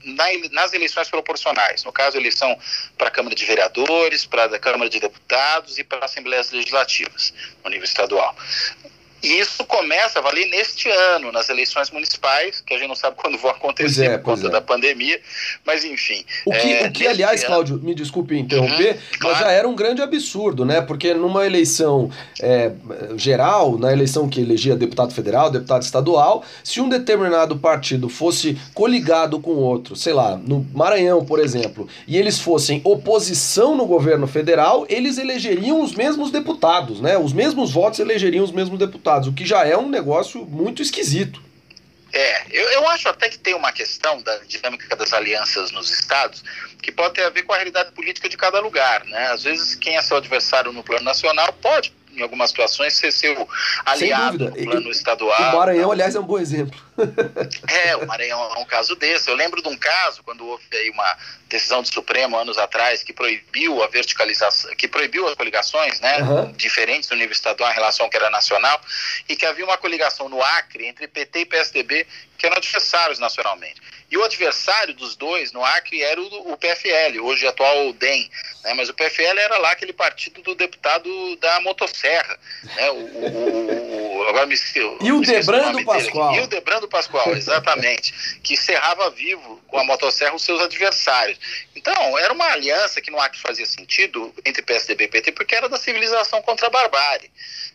nas 0.53 0.73
eleições 0.73 1.09
proporcionais. 1.09 1.85
No 1.85 1.93
caso, 1.93 2.17
eleição 2.17 2.57
para 2.97 3.09
a 3.09 3.11
Câmara 3.11 3.35
de 3.35 3.45
Vereadores, 3.45 4.27
para 4.27 4.45
a 4.45 4.59
Câmara 4.59 4.91
de 4.91 5.01
Deputados 5.01 5.79
e 5.79 5.85
para 5.85 6.05
as 6.05 6.13
Assembleias 6.13 6.53
Legislativas, 6.53 7.33
no 7.65 7.71
nível 7.71 7.85
estadual 7.85 8.37
E 9.23 9.41
isso 9.41 9.65
começa 9.65 10.21
a 10.21 10.23
valer 10.23 10.49
neste 10.49 10.89
ano, 10.89 11.33
nas 11.33 11.49
eleições 11.49 11.91
municipais, 11.91 12.61
que 12.61 12.73
a 12.73 12.79
gente 12.79 12.89
não 12.89 12.95
sabe 12.95 13.17
quando 13.17 13.37
vão 13.37 13.51
acontecer 13.51 14.05
é, 14.05 14.19
por 14.19 14.37
conta 14.37 14.47
é. 14.47 14.51
da 14.51 14.61
pandemia, 14.61 15.21
mas 15.67 15.85
enfim. 15.85 16.25
O 16.47 16.53
que, 16.53 16.73
é, 16.73 16.87
o 16.87 16.93
que 16.93 17.07
aliás, 17.07 17.41
ano... 17.41 17.49
Cláudio, 17.49 17.81
me 17.83 17.95
desculpe 17.95 18.39
interromper, 18.39 18.95
uhum, 18.95 19.19
claro. 19.19 19.37
mas 19.37 19.39
já 19.45 19.51
era 19.51 19.69
um 19.69 19.75
grande 19.75 20.03
absurdo, 20.03 20.65
né? 20.65 20.81
Porque 20.81 21.15
numa 21.15 21.45
eleição 21.45 22.11
é, 22.41 22.71
geral, 23.17 23.77
na 23.77 23.93
eleição 23.93 24.29
que 24.29 24.41
elegia 24.41 24.77
deputado 24.77 25.13
federal, 25.13 25.51
deputado 25.51 25.83
estadual, 25.83 26.45
se 26.63 26.81
um 26.81 26.89
determinado 26.89 27.59
partido 27.59 28.09
fosse 28.09 28.57
coligado 28.73 29.41
com 29.41 29.51
outro, 29.57 29.97
sei 29.97 30.13
lá, 30.13 30.37
no 30.37 30.65
Maranhão, 30.73 31.25
por 31.25 31.41
exemplo, 31.41 31.89
e 32.07 32.17
eles 32.17 32.39
fossem 32.39 32.81
oposição 32.85 33.75
no 33.75 33.85
governo 33.85 34.29
federal, 34.29 34.87
eles 34.89 35.19
elegeriam 35.19 35.83
os 35.83 35.93
mesmos 35.95 36.31
deputados, 36.31 37.01
né? 37.01 37.19
Os 37.19 37.33
mesmos 37.33 37.73
votos 37.73 37.99
elegeriam 37.99 38.45
os 38.45 38.53
mesmos 38.53 38.79
deputados 38.79 39.08
o 39.17 39.33
que 39.33 39.47
já 39.47 39.67
é 39.67 39.77
um 39.77 39.89
negócio 39.89 40.45
muito 40.45 40.83
esquisito. 40.83 41.43
É, 42.13 42.47
eu, 42.51 42.69
eu 42.71 42.89
acho 42.89 43.09
até 43.09 43.29
que 43.29 43.39
tem 43.39 43.55
uma 43.55 43.71
questão 43.71 44.23
da 44.23 44.37
dinâmica 44.39 44.97
das 44.97 45.13
alianças 45.13 45.71
nos 45.71 45.91
estados 45.91 46.43
que 46.83 46.91
pode 46.91 47.15
ter 47.15 47.23
a 47.23 47.31
ver 47.31 47.43
com 47.43 47.53
a 47.53 47.57
realidade 47.57 47.93
política 47.93 48.29
de 48.29 48.37
cada 48.37 48.61
lugar, 48.61 49.05
né? 49.05 49.29
Às 49.29 49.43
vezes 49.45 49.75
quem 49.75 49.97
é 49.97 50.03
seu 50.03 50.17
adversário 50.17 50.73
no 50.73 50.83
plano 50.83 51.05
nacional 51.05 51.53
pode 51.53 51.93
em 52.19 52.23
algumas 52.23 52.51
situações, 52.51 52.95
ser 52.95 53.13
seu 53.13 53.49
aliado 53.85 54.51
no 54.51 54.53
plano 54.53 54.91
estadual. 54.91 55.55
O 55.55 55.59
Maranhão, 55.59 55.93
aliás, 55.93 56.15
é 56.15 56.21
um 56.21 56.25
bom 56.25 56.39
exemplo. 56.39 56.79
é, 57.85 57.97
o 57.97 58.07
Maranhão 58.07 58.41
é 58.57 58.59
um 58.59 58.65
caso 58.65 58.97
desse. 58.97 59.31
Eu 59.31 59.35
lembro 59.35 59.63
de 59.63 59.69
um 59.69 59.77
caso, 59.77 60.23
quando 60.23 60.47
houve 60.47 60.65
aí 60.73 60.91
uma 60.91 61.17
decisão 61.49 61.83
do 61.83 61.89
Supremo, 61.89 62.37
anos 62.37 62.59
atrás, 62.59 63.03
que 63.03 63.13
proibiu 63.13 63.83
a 63.83 63.87
verticalização, 63.87 64.75
que 64.77 64.89
proibiu 64.89 65.27
as 65.27 65.35
coligações, 65.35 66.01
né, 66.01 66.23
uhum. 66.23 66.53
diferentes 66.53 67.09
no 67.11 67.17
nível 67.17 67.33
estadual 67.33 67.71
em 67.71 67.75
relação 67.75 68.05
ao 68.05 68.11
que 68.11 68.17
era 68.17 68.31
nacional, 68.31 68.81
e 69.29 69.37
que 69.37 69.47
havia 69.47 69.65
uma 69.65 69.79
coligação 69.79 70.29
no 70.29 70.43
Acre 70.43 70.87
entre 70.87 71.09
PT 71.09 71.41
e 71.41 71.47
PSDB, 71.47 72.07
que 72.37 72.47
eram 72.47 72.57
adversários 72.57 73.19
nacionalmente. 73.19 73.81
E 74.11 74.17
o 74.17 74.25
adversário 74.25 74.95
dos 74.95 75.17
dois 75.17 75.53
no 75.53 75.63
Acre 75.63 76.03
era 76.03 76.21
o, 76.21 76.53
o 76.53 76.57
PFL, 76.57 77.21
hoje 77.23 77.47
atual 77.47 77.93
DEM. 77.93 78.31
Né? 78.65 78.75
Mas 78.75 78.89
o 78.89 78.95
PFL 78.95 79.39
era 79.39 79.59
lá 79.59 79.73
aquele 79.73 79.93
partido 79.93 80.41
do 80.43 80.55
deputado 80.55 81.37
da 81.37 81.61
motosserra. 81.61 82.39
Né? 82.63 82.91
O, 82.91 82.95
o, 82.95 84.19
o 84.19 84.29
agora 84.29 84.47
me, 84.47 84.57
e 85.01 85.13
o 85.13 85.21
Debrando 85.21 85.85
Pascoal. 85.85 86.35
E 86.35 86.41
o 86.41 86.47
Debrando 86.47 86.89
Pascoal, 86.89 87.37
exatamente. 87.37 88.13
que 88.43 88.57
cerrava 88.57 89.11
vivo 89.11 89.61
com 89.69 89.79
a 89.79 89.85
motosserra 89.85 90.35
os 90.35 90.43
seus 90.43 90.61
adversários. 90.61 91.39
Então, 91.77 92.19
era 92.19 92.33
uma 92.33 92.47
aliança 92.47 93.01
que 93.01 93.11
no 93.11 93.21
Acre 93.21 93.39
fazia 93.39 93.67
sentido 93.67 94.35
entre 94.45 94.63
PSDB 94.63 95.05
e 95.05 95.09
PT, 95.09 95.33
porque 95.33 95.55
era 95.55 95.69
da 95.69 95.77
civilização 95.77 96.43
contra 96.43 96.67
a 96.67 96.71
barbárie. 96.71 97.31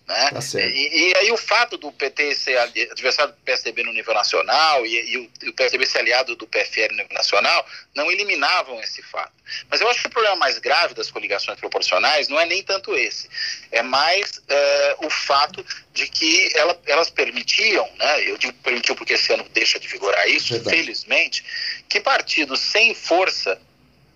Né? 0.07 0.31
Tá 0.31 0.59
e, 0.59 1.11
e, 1.11 1.17
aí 1.17 1.31
o 1.31 1.37
fato 1.37 1.77
do 1.77 1.89
PT 1.89 2.35
ser 2.35 2.57
adversário 2.57 3.31
do 3.31 3.39
PSDB 3.39 3.83
no 3.83 3.93
nível 3.93 4.13
nacional 4.13 4.85
e, 4.85 5.13
e, 5.13 5.17
o, 5.17 5.31
e, 5.43 5.49
o, 5.49 5.53
PSDB 5.53 5.85
ser 5.85 5.99
aliado 5.99 6.35
do 6.35 6.45
PFL 6.45 6.91
no 6.91 6.97
nível 6.97 7.13
nacional 7.13 7.65
não 7.95 8.11
eliminavam 8.11 8.81
esse 8.81 9.01
fato. 9.01 9.31
Mas 9.69 9.79
eu 9.79 9.89
acho 9.89 10.01
que 10.01 10.07
o 10.07 10.11
problema 10.11 10.35
mais 10.35 10.57
grave 10.57 10.93
das 10.93 11.09
coligações 11.09 11.57
proporcionais 11.57 12.27
não 12.27 12.37
é 12.37 12.45
nem 12.45 12.61
tanto 12.61 12.93
esse, 12.95 13.29
é 13.71 13.81
mais 13.81 14.39
uh, 14.39 15.05
o 15.05 15.09
fato 15.09 15.65
de 15.93 16.07
que 16.07 16.49
ela, 16.53 16.77
elas 16.85 17.09
permitiam, 17.09 17.89
né, 17.95 18.29
eu 18.29 18.37
digo 18.37 18.53
permitiu 18.55 18.95
porque 18.95 19.13
esse 19.13 19.31
ano 19.31 19.47
deixa 19.53 19.79
de 19.79 19.87
vigorar 19.87 20.27
isso, 20.27 20.53
Verdade. 20.53 20.75
felizmente, 20.75 21.45
que 21.87 22.01
partidos 22.01 22.59
sem 22.59 22.93
força 22.93 23.59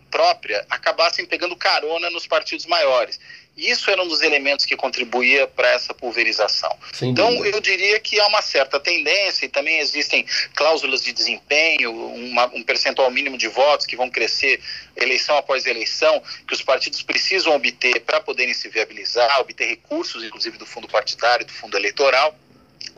própria 0.10 0.66
acabassem 0.70 1.26
pegando 1.26 1.56
carona 1.56 2.10
nos 2.10 2.28
partidos 2.28 2.66
maiores. 2.66 3.20
Isso 3.58 3.90
era 3.90 4.04
um 4.04 4.08
dos 4.08 4.22
elementos 4.22 4.66
que 4.66 4.76
contribuía 4.76 5.48
para 5.48 5.68
essa 5.70 5.92
pulverização. 5.92 6.70
Sem 6.94 7.10
então, 7.10 7.34
dúvida. 7.34 7.58
eu 7.58 7.60
diria 7.60 8.00
que 8.00 8.20
há 8.20 8.28
uma 8.28 8.42
certa 8.42 8.80
tendência, 8.80 9.48
e 9.48 9.50
também 9.50 9.80
existem 9.80 10.24
cláusulas 10.54 11.02
de 11.02 11.12
desempenho, 11.12 11.92
uma, 11.92 12.46
um 12.54 12.62
percentual 12.62 13.10
mínimo 13.10 13.36
de 13.36 13.48
votos 13.48 13.88
que 13.88 13.96
vão 13.96 14.12
crescer 14.12 14.62
eleição 14.96 15.36
após 15.38 15.66
eleição, 15.66 16.22
que 16.48 16.54
os 16.54 16.62
partidos 16.62 17.02
precisam 17.02 17.56
obter 17.56 18.00
para 18.02 18.22
poderem 18.22 18.54
se 18.54 18.70
viabilizar, 18.70 19.40
obter 19.40 19.66
recursos, 19.66 20.24
inclusive 20.24 20.60
do 20.60 20.66
fundo 20.66 20.88
partidário, 20.88 21.44
do 21.44 21.52
fundo 21.52 21.76
eleitoral 21.76 22.38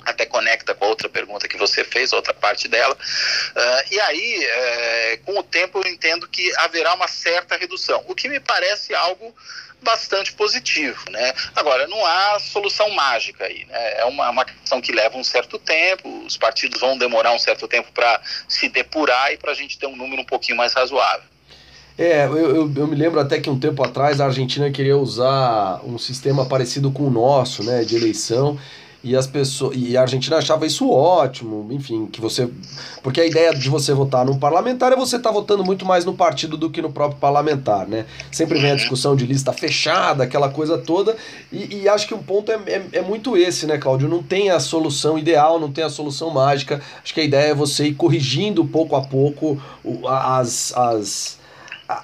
até 0.05 0.25
conecta 0.25 0.73
com 0.73 0.85
a 0.85 0.87
outra 0.87 1.09
pergunta 1.09 1.47
que 1.47 1.57
você 1.57 1.83
fez, 1.83 2.13
outra 2.13 2.33
parte 2.33 2.67
dela. 2.67 2.95
Uh, 2.95 3.93
e 3.93 3.99
aí, 3.99 4.43
é, 4.43 5.19
com 5.25 5.37
o 5.37 5.43
tempo, 5.43 5.81
eu 5.83 5.91
entendo 5.91 6.27
que 6.27 6.51
haverá 6.57 6.93
uma 6.93 7.07
certa 7.07 7.57
redução, 7.57 8.03
o 8.07 8.15
que 8.15 8.29
me 8.29 8.39
parece 8.39 8.93
algo 8.93 9.33
bastante 9.81 10.33
positivo, 10.33 11.09
né? 11.09 11.33
Agora, 11.55 11.87
não 11.87 12.05
há 12.05 12.39
solução 12.39 12.89
mágica 12.91 13.45
aí, 13.45 13.65
né? 13.65 13.99
É 13.99 14.05
uma, 14.05 14.29
uma 14.29 14.45
questão 14.45 14.81
que 14.81 14.91
leva 14.91 15.17
um 15.17 15.23
certo 15.23 15.57
tempo, 15.57 16.25
os 16.25 16.37
partidos 16.37 16.81
vão 16.81 16.97
demorar 16.97 17.33
um 17.33 17.39
certo 17.39 17.67
tempo 17.67 17.91
para 17.93 18.21
se 18.47 18.67
depurar 18.69 19.31
e 19.31 19.37
para 19.37 19.51
a 19.51 19.55
gente 19.55 19.77
ter 19.79 19.87
um 19.87 19.95
número 19.95 20.21
um 20.21 20.25
pouquinho 20.25 20.57
mais 20.57 20.73
razoável. 20.73 21.23
É, 21.97 22.25
eu, 22.25 22.37
eu, 22.37 22.73
eu, 22.73 22.87
me 22.87 22.95
lembro 22.95 23.19
até 23.19 23.41
que 23.41 23.49
um 23.49 23.59
tempo 23.59 23.83
atrás 23.83 24.21
a 24.21 24.25
Argentina 24.25 24.71
queria 24.71 24.97
usar 24.97 25.81
um 25.83 25.97
sistema 25.97 26.45
parecido 26.45 26.91
com 26.91 27.03
o 27.03 27.09
nosso, 27.09 27.61
né, 27.61 27.83
de 27.83 27.95
eleição, 27.97 28.57
e 29.03 29.15
as 29.15 29.25
pessoas 29.25 29.77
e 29.77 29.95
a 29.95 30.01
Argentina 30.01 30.37
achava 30.37 30.65
isso 30.65 30.89
ótimo, 30.89 31.67
enfim, 31.71 32.05
que 32.05 32.19
você 32.19 32.49
porque 33.01 33.21
a 33.21 33.25
ideia 33.25 33.53
de 33.53 33.69
você 33.69 33.93
votar 33.93 34.25
num 34.25 34.37
parlamentar 34.37 34.91
é 34.91 34.95
você 34.95 35.15
estar 35.15 35.29
tá 35.29 35.33
votando 35.33 35.63
muito 35.63 35.85
mais 35.85 36.03
no 36.03 36.13
partido 36.13 36.57
do 36.57 36.69
que 36.69 36.81
no 36.81 36.91
próprio 36.91 37.19
parlamentar, 37.19 37.87
né? 37.87 38.05
Sempre 38.31 38.59
vem 38.59 38.71
a 38.71 38.75
discussão 38.75 39.15
de 39.15 39.25
lista 39.25 39.53
fechada, 39.53 40.23
aquela 40.23 40.49
coisa 40.49 40.77
toda, 40.77 41.15
e, 41.51 41.83
e 41.83 41.89
acho 41.89 42.07
que 42.07 42.13
um 42.13 42.21
ponto 42.21 42.51
é, 42.51 42.59
é, 42.67 42.83
é, 42.93 43.01
muito 43.01 43.37
esse, 43.37 43.65
né, 43.65 43.77
Cláudio? 43.77 44.09
Não 44.09 44.21
tem 44.21 44.49
a 44.49 44.59
solução 44.59 45.17
ideal, 45.17 45.59
não 45.59 45.71
tem 45.71 45.83
a 45.83 45.89
solução 45.89 46.29
mágica. 46.29 46.81
Acho 47.01 47.13
que 47.13 47.21
a 47.21 47.23
ideia 47.23 47.51
é 47.51 47.55
você 47.55 47.87
ir 47.87 47.95
corrigindo 47.95 48.65
pouco 48.65 48.95
a 48.95 49.01
pouco 49.01 49.61
as, 50.05 50.73
as 50.75 51.38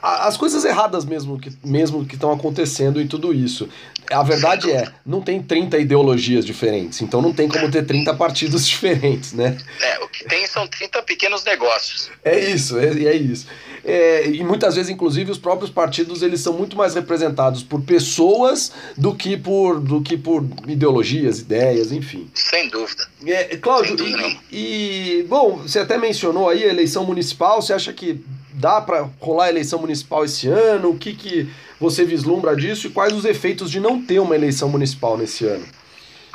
as 0.01 0.35
coisas 0.35 0.65
erradas 0.65 1.05
mesmo 1.05 1.39
que 1.39 1.51
mesmo 1.63 2.05
que 2.05 2.15
estão 2.15 2.31
acontecendo 2.31 2.99
e 2.99 3.07
tudo 3.07 3.31
isso. 3.31 3.69
A 4.11 4.23
verdade 4.23 4.71
é, 4.71 4.87
não 5.05 5.21
tem 5.21 5.41
30 5.41 5.77
ideologias 5.77 6.45
diferentes, 6.45 7.01
então 7.01 7.21
não 7.21 7.33
tem 7.33 7.47
como 7.47 7.69
ter 7.71 7.85
30 7.85 8.13
partidos 8.15 8.65
diferentes, 8.67 9.33
né? 9.33 9.57
É, 9.81 9.99
o 9.99 10.07
que 10.07 10.25
tem 10.25 10.45
são 10.47 10.67
30 10.67 11.01
pequenos 11.03 11.43
negócios. 11.43 12.09
É 12.23 12.39
isso, 12.39 12.79
é, 12.79 12.87
é 12.87 13.15
isso. 13.15 13.47
É, 13.83 14.27
e 14.27 14.43
muitas 14.43 14.75
vezes, 14.75 14.89
inclusive, 14.89 15.29
os 15.29 15.37
próprios 15.37 15.69
partidos 15.69 16.23
eles 16.23 16.41
são 16.41 16.53
muito 16.53 16.75
mais 16.75 16.95
representados 16.95 17.61
por 17.61 17.81
pessoas 17.81 18.71
do 18.97 19.13
que 19.13 19.37
por, 19.37 19.79
do 19.79 20.01
que 20.01 20.17
por 20.17 20.43
ideologias, 20.67 21.39
ideias, 21.39 21.91
enfim. 21.91 22.27
Sem 22.33 22.67
dúvida. 22.69 23.07
É, 23.27 23.55
Cláudio, 23.57 23.95
Sem 23.95 24.11
dúvida. 24.11 24.39
E, 24.51 25.19
e, 25.19 25.23
bom, 25.29 25.57
você 25.57 25.79
até 25.79 25.99
mencionou 25.99 26.49
aí 26.49 26.63
a 26.63 26.67
eleição 26.67 27.05
municipal, 27.05 27.61
você 27.61 27.73
acha 27.73 27.93
que 27.93 28.23
dá 28.55 28.81
para 28.81 29.01
rolar 29.19 29.45
a 29.45 29.49
eleição 29.49 29.79
municipal 29.79 30.25
esse 30.25 30.47
ano? 30.47 30.89
O 30.91 30.97
que, 30.97 31.13
que 31.13 31.49
você 31.79 32.05
vislumbra 32.05 32.55
disso 32.55 32.87
e 32.87 32.89
quais 32.89 33.13
os 33.13 33.25
efeitos 33.25 33.69
de 33.69 33.79
não 33.79 34.01
ter 34.01 34.19
uma 34.19 34.35
eleição 34.35 34.69
municipal 34.69 35.17
nesse 35.17 35.45
ano? 35.45 35.67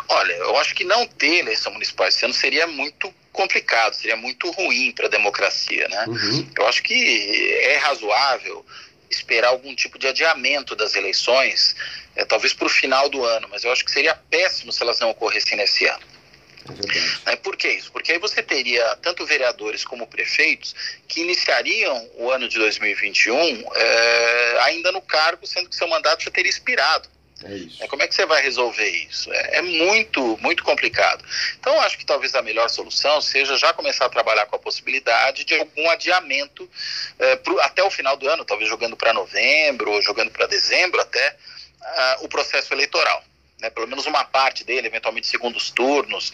Olha, 0.08 0.32
eu 0.32 0.56
acho 0.56 0.74
que 0.74 0.84
não 0.84 1.06
ter 1.06 1.38
eleição 1.38 1.72
municipal 1.72 2.08
esse 2.08 2.24
ano 2.24 2.34
seria 2.34 2.66
muito 2.66 3.12
complicado, 3.32 3.94
seria 3.94 4.16
muito 4.16 4.50
ruim 4.50 4.92
para 4.92 5.06
a 5.06 5.10
democracia, 5.10 5.88
né? 5.88 6.04
Uhum. 6.08 6.48
Eu 6.58 6.66
acho 6.66 6.82
que 6.82 7.58
é 7.62 7.76
razoável 7.76 8.64
esperar 9.08 9.48
algum 9.48 9.74
tipo 9.74 9.98
de 9.98 10.06
adiamento 10.06 10.76
das 10.76 10.94
eleições, 10.94 11.74
é, 12.14 12.24
talvez 12.24 12.52
para 12.52 12.66
o 12.66 12.70
final 12.70 13.08
do 13.08 13.24
ano, 13.24 13.48
mas 13.50 13.64
eu 13.64 13.72
acho 13.72 13.84
que 13.84 13.90
seria 13.90 14.14
péssimo 14.14 14.72
se 14.72 14.82
elas 14.82 15.00
não 15.00 15.10
ocorressem 15.10 15.56
nesse 15.56 15.86
ano. 15.86 16.09
É 17.26 17.36
Por 17.36 17.56
que 17.56 17.68
isso? 17.68 17.90
Porque 17.92 18.12
aí 18.12 18.18
você 18.18 18.42
teria 18.42 18.96
tanto 18.96 19.26
vereadores 19.26 19.84
como 19.84 20.06
prefeitos 20.06 20.74
que 21.08 21.20
iniciariam 21.20 22.10
o 22.14 22.30
ano 22.30 22.48
de 22.48 22.58
2021 22.58 23.64
é, 23.74 24.58
ainda 24.62 24.92
no 24.92 25.00
cargo, 25.00 25.46
sendo 25.46 25.68
que 25.68 25.76
seu 25.76 25.88
mandato 25.88 26.24
já 26.24 26.30
teria 26.30 26.50
expirado. 26.50 27.08
É 27.42 27.54
isso. 27.54 27.82
É, 27.82 27.86
como 27.86 28.02
é 28.02 28.06
que 28.06 28.14
você 28.14 28.26
vai 28.26 28.42
resolver 28.42 28.88
isso? 28.88 29.32
É, 29.32 29.56
é, 29.58 29.62
muito, 29.62 30.38
muito 30.42 30.62
complicado. 30.62 31.24
Então, 31.58 31.80
acho 31.80 31.96
que 31.96 32.04
talvez 32.04 32.34
a 32.34 32.42
melhor 32.42 32.68
solução 32.68 33.20
seja 33.20 33.56
já 33.56 33.72
começar 33.72 34.06
a 34.06 34.10
trabalhar 34.10 34.46
com 34.46 34.56
a 34.56 34.58
possibilidade 34.58 35.44
de 35.44 35.54
algum 35.54 35.88
adiamento 35.88 36.68
é, 37.18 37.36
pro, 37.36 37.58
até 37.60 37.82
o 37.82 37.90
final 37.90 38.16
do 38.16 38.28
ano, 38.28 38.44
talvez 38.44 38.68
jogando 38.68 38.96
para 38.96 39.14
novembro 39.14 39.90
ou 39.90 40.02
jogando 40.02 40.30
para 40.30 40.46
dezembro 40.46 41.00
até 41.00 41.36
uh, 41.80 42.24
o 42.24 42.28
processo 42.28 42.74
eleitoral. 42.74 43.24
Né? 43.58 43.70
Pelo 43.70 43.86
menos 43.86 44.06
uma 44.06 44.24
parte 44.24 44.64
dele, 44.64 44.88
eventualmente 44.88 45.26
segundos 45.26 45.70
turnos, 45.70 46.32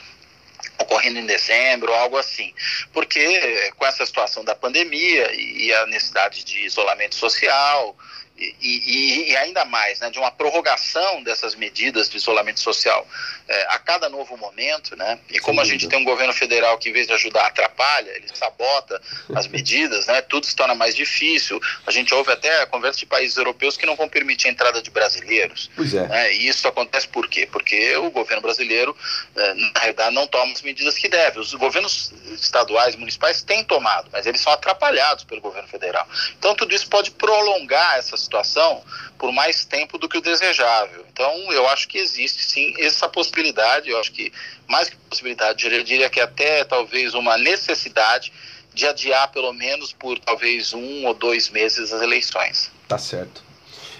ocorrendo 0.78 1.18
em 1.18 1.26
dezembro, 1.26 1.92
algo 1.92 2.16
assim. 2.16 2.52
Porque 2.92 3.72
com 3.76 3.86
essa 3.86 4.04
situação 4.04 4.44
da 4.44 4.54
pandemia 4.54 5.32
e 5.34 5.72
a 5.72 5.86
necessidade 5.86 6.44
de 6.44 6.64
isolamento 6.66 7.14
social 7.14 7.96
e, 8.38 9.30
e, 9.30 9.36
ainda 9.36 9.64
mais, 9.64 10.00
né, 10.00 10.10
de 10.10 10.18
uma 10.18 10.30
prorrogação 10.30 11.22
dessas 11.22 11.54
medidas 11.54 12.08
de 12.08 12.18
isolamento 12.18 12.60
social 12.60 13.06
é, 13.48 13.66
a 13.70 13.78
cada 13.78 14.08
novo 14.08 14.36
momento, 14.36 14.96
né? 14.96 15.18
E 15.30 15.38
como 15.38 15.60
a 15.60 15.64
gente 15.64 15.88
tem 15.88 15.98
um 15.98 16.04
governo 16.04 16.32
federal 16.32 16.76
que, 16.78 16.90
em 16.90 16.92
vez 16.92 17.06
de 17.06 17.12
ajudar, 17.12 17.46
atrapalha, 17.46 18.10
ele 18.10 18.26
sabota 18.34 19.00
as 19.34 19.46
medidas, 19.46 20.06
né? 20.06 20.20
Tudo 20.22 20.46
se 20.46 20.54
torna 20.54 20.74
mais 20.74 20.94
difícil. 20.94 21.60
A 21.86 21.90
gente 21.90 22.12
ouve 22.12 22.30
até 22.32 22.62
a 22.62 22.66
conversa 22.66 22.98
de 22.98 23.06
países 23.06 23.36
europeus 23.36 23.76
que 23.76 23.86
não 23.86 23.96
vão 23.96 24.08
permitir 24.08 24.48
a 24.48 24.50
entrada 24.50 24.82
de 24.82 24.90
brasileiros. 24.90 25.70
Pois 25.74 25.94
é. 25.94 26.06
Né? 26.06 26.34
E 26.34 26.48
isso 26.48 26.66
acontece 26.68 27.08
por 27.08 27.28
quê? 27.28 27.48
Porque 27.50 27.96
o 27.96 28.10
governo 28.10 28.42
brasileiro, 28.42 28.96
é, 29.34 29.54
na 29.54 29.80
realidade, 29.80 30.14
não 30.14 30.26
toma 30.26 30.52
as 30.52 30.62
medidas 30.62 30.98
que 30.98 31.08
deve. 31.08 31.38
Os 31.38 31.54
governos 31.54 32.12
estaduais, 32.32 32.96
municipais 32.96 33.42
têm 33.42 33.64
tomado, 33.64 34.08
mas 34.12 34.26
eles 34.26 34.40
são 34.40 34.52
atrapalhados 34.52 35.24
pelo 35.24 35.40
governo 35.40 35.68
federal. 35.68 36.06
Então, 36.38 36.54
tudo 36.54 36.74
isso 36.74 36.88
pode 36.88 37.12
prolongar 37.12 37.98
essa 37.98 38.16
situação 38.26 38.82
por 39.18 39.32
mais 39.32 39.64
tempo 39.64 39.96
do 39.98 40.08
que 40.08 40.18
o 40.18 40.20
desejável. 40.20 41.04
Então, 41.10 41.32
eu 41.52 41.66
acho 41.68 41.88
que 41.88 41.98
existe 41.98 42.44
sim 42.44 42.74
essa 42.78 43.08
possibilidade, 43.08 43.88
eu 43.88 43.98
acho 43.98 44.12
que 44.12 44.32
mais 44.68 44.90
que 44.90 44.96
possibilidade, 45.08 45.66
eu 45.66 45.82
diria 45.82 46.10
que 46.10 46.20
até 46.20 46.64
talvez 46.64 47.14
uma 47.14 47.38
necessidade 47.38 48.32
de 48.74 48.86
adiar 48.86 49.32
pelo 49.32 49.52
menos 49.54 49.92
por 49.92 50.18
talvez 50.18 50.74
um 50.74 51.06
ou 51.06 51.14
dois 51.14 51.48
meses 51.48 51.92
as 51.92 52.02
eleições. 52.02 52.70
Tá 52.86 52.98
certo. 52.98 53.42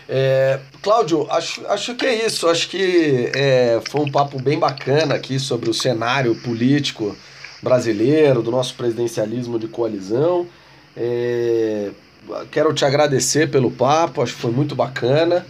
É, 0.08 0.60
Cláudio, 0.82 1.26
acho, 1.30 1.66
acho 1.66 1.94
que 1.94 2.06
é 2.06 2.26
isso. 2.26 2.46
Acho 2.48 2.68
que 2.68 3.32
é, 3.34 3.80
foi 3.88 4.02
um 4.02 4.10
papo 4.10 4.40
bem 4.40 4.58
bacana 4.58 5.14
aqui 5.14 5.38
sobre 5.38 5.70
o 5.70 5.74
cenário 5.74 6.34
político 6.36 7.16
brasileiro, 7.62 8.42
do 8.42 8.50
nosso 8.50 8.74
presidencialismo 8.74 9.58
de 9.58 9.66
coalizão. 9.66 10.46
É, 10.96 11.90
quero 12.50 12.72
te 12.74 12.84
agradecer 12.84 13.50
pelo 13.50 13.70
papo, 13.70 14.22
acho 14.22 14.34
que 14.34 14.40
foi 14.40 14.50
muito 14.50 14.74
bacana. 14.74 15.46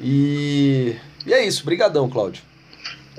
E, 0.00 0.96
e 1.26 1.32
é 1.32 1.44
isso, 1.44 1.64
brigadão, 1.64 2.08
Cláudio. 2.08 2.42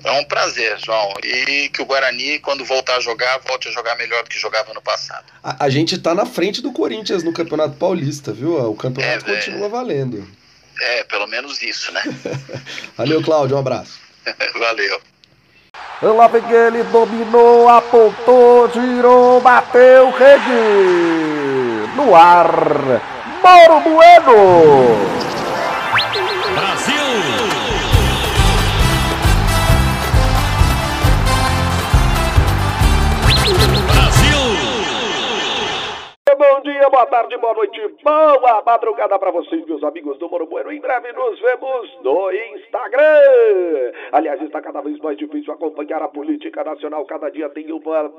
É 0.04 0.12
um 0.12 0.24
prazer, 0.26 0.78
João. 0.78 1.14
E 1.24 1.70
que 1.70 1.82
o 1.82 1.86
Guarani, 1.86 2.38
quando 2.40 2.64
voltar 2.64 2.98
a 2.98 3.00
jogar, 3.00 3.40
volte 3.40 3.68
a 3.68 3.72
jogar 3.72 3.96
melhor 3.98 4.24
do 4.24 4.30
que 4.30 4.38
jogava 4.38 4.72
no 4.74 4.82
passado. 4.82 5.26
A, 5.44 5.66
a 5.66 5.70
gente 5.70 5.98
tá 5.98 6.14
na 6.14 6.28
frente 6.28 6.62
do 6.62 6.72
Corinthians 6.72 7.24
no 7.24 7.34
Campeonato 7.34 7.76
Paulista, 7.76 8.32
viu? 8.32 8.56
O 8.70 8.76
campeonato 8.76 9.30
é, 9.30 9.36
continua 9.36 9.66
é, 9.66 9.70
valendo. 9.70 10.28
É, 10.80 11.04
pelo 11.06 11.26
menos 11.26 11.62
isso, 11.64 11.92
né? 11.92 12.04
Valeu, 12.96 13.24
Cláudio. 13.24 13.56
Um 13.56 13.60
abraço. 13.60 14.00
Valeu. 14.60 15.02
Lá 16.02 16.28
vem 16.28 16.44
ele, 16.52 16.84
dominou, 16.84 17.68
apontou, 17.70 18.70
girou, 18.72 19.42
bateu, 19.42 20.12
rede! 20.12 21.45
No 22.06 22.16
ar, 22.16 23.02
Bueno! 23.42 25.25
Bom 36.38 36.62
dia, 36.62 36.90
boa 36.90 37.06
tarde, 37.06 37.38
boa 37.38 37.54
noite, 37.54 37.80
boa 38.04 38.62
madrugada 38.66 39.18
para 39.18 39.32
vocês, 39.32 39.66
meus 39.66 39.82
amigos 39.84 40.18
do 40.18 40.30
Moro 40.30 40.46
Bueno. 40.46 40.72
Em 40.72 40.82
breve 40.82 41.14
nos 41.14 41.40
vemos 41.40 42.00
no 42.04 42.32
Instagram. 42.32 43.94
Aliás, 44.12 44.42
está 44.42 44.62
cada 44.62 44.82
vez 44.82 44.98
mais 45.00 45.18
difícil 45.18 45.54
acompanhar 45.54 46.02
a 46.02 46.10
política 46.10 46.64
nacional. 46.64 47.06
Cada 47.06 47.30
dia 47.30 47.48
tem 47.50 47.72
uma, 47.72 48.10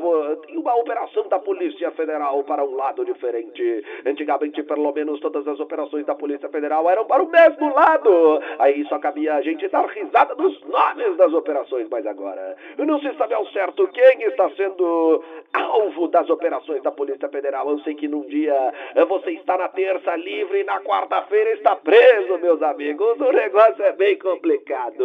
tem 0.47 0.57
uma 0.57 0.75
operação 0.77 1.29
da 1.29 1.39
Polícia 1.39 1.91
Federal 1.91 2.43
para 2.45 2.65
um 2.65 2.75
lado 2.75 3.05
diferente. 3.05 3.85
Antigamente, 4.07 4.63
pelo 4.63 4.93
menos, 4.93 5.21
todas 5.21 5.47
as 5.47 5.61
operações 5.61 6.07
da 6.07 6.15
Polícia 6.15 6.49
Federal 6.49 6.89
eram 6.89 7.05
para 7.05 7.23
o 7.23 7.29
mesmo 7.29 7.75
lado. 7.75 8.41
Aí 8.59 8.83
só 8.87 8.99
cabia 8.99 9.35
a 9.35 9.43
gente 9.43 9.69
dar 9.69 9.87
risada 9.89 10.35
dos 10.35 10.59
nomes 10.63 11.17
das 11.19 11.33
operações. 11.35 11.87
Mas 11.91 12.07
agora, 12.07 12.57
não 12.79 12.99
se 13.01 13.13
sabe 13.17 13.35
ao 13.35 13.47
certo 13.49 13.87
quem 13.89 14.23
está 14.23 14.49
sendo 14.51 15.23
alvo 15.53 16.09
das 16.09 16.31
operações 16.31 16.83
da 16.83 16.91
Polícia 16.91 17.29
Federal. 17.29 17.69
Eu 17.69 17.79
sei 17.81 17.95
que 17.95 18.06
num 18.09 18.23
dia 18.27 18.73
você 19.09 19.33
está 19.33 19.57
na 19.57 19.69
terça 19.69 20.17
livre 20.17 20.61
e 20.61 20.65
na 20.65 20.81
quarta-feira 20.81 21.53
está 21.53 21.77
preso, 21.77 22.39
meus 22.39 22.63
amigos. 22.63 23.21
O 23.21 23.33
negócio 23.33 23.83
é 23.83 23.93
bem 23.93 24.19
complicado. 24.19 25.05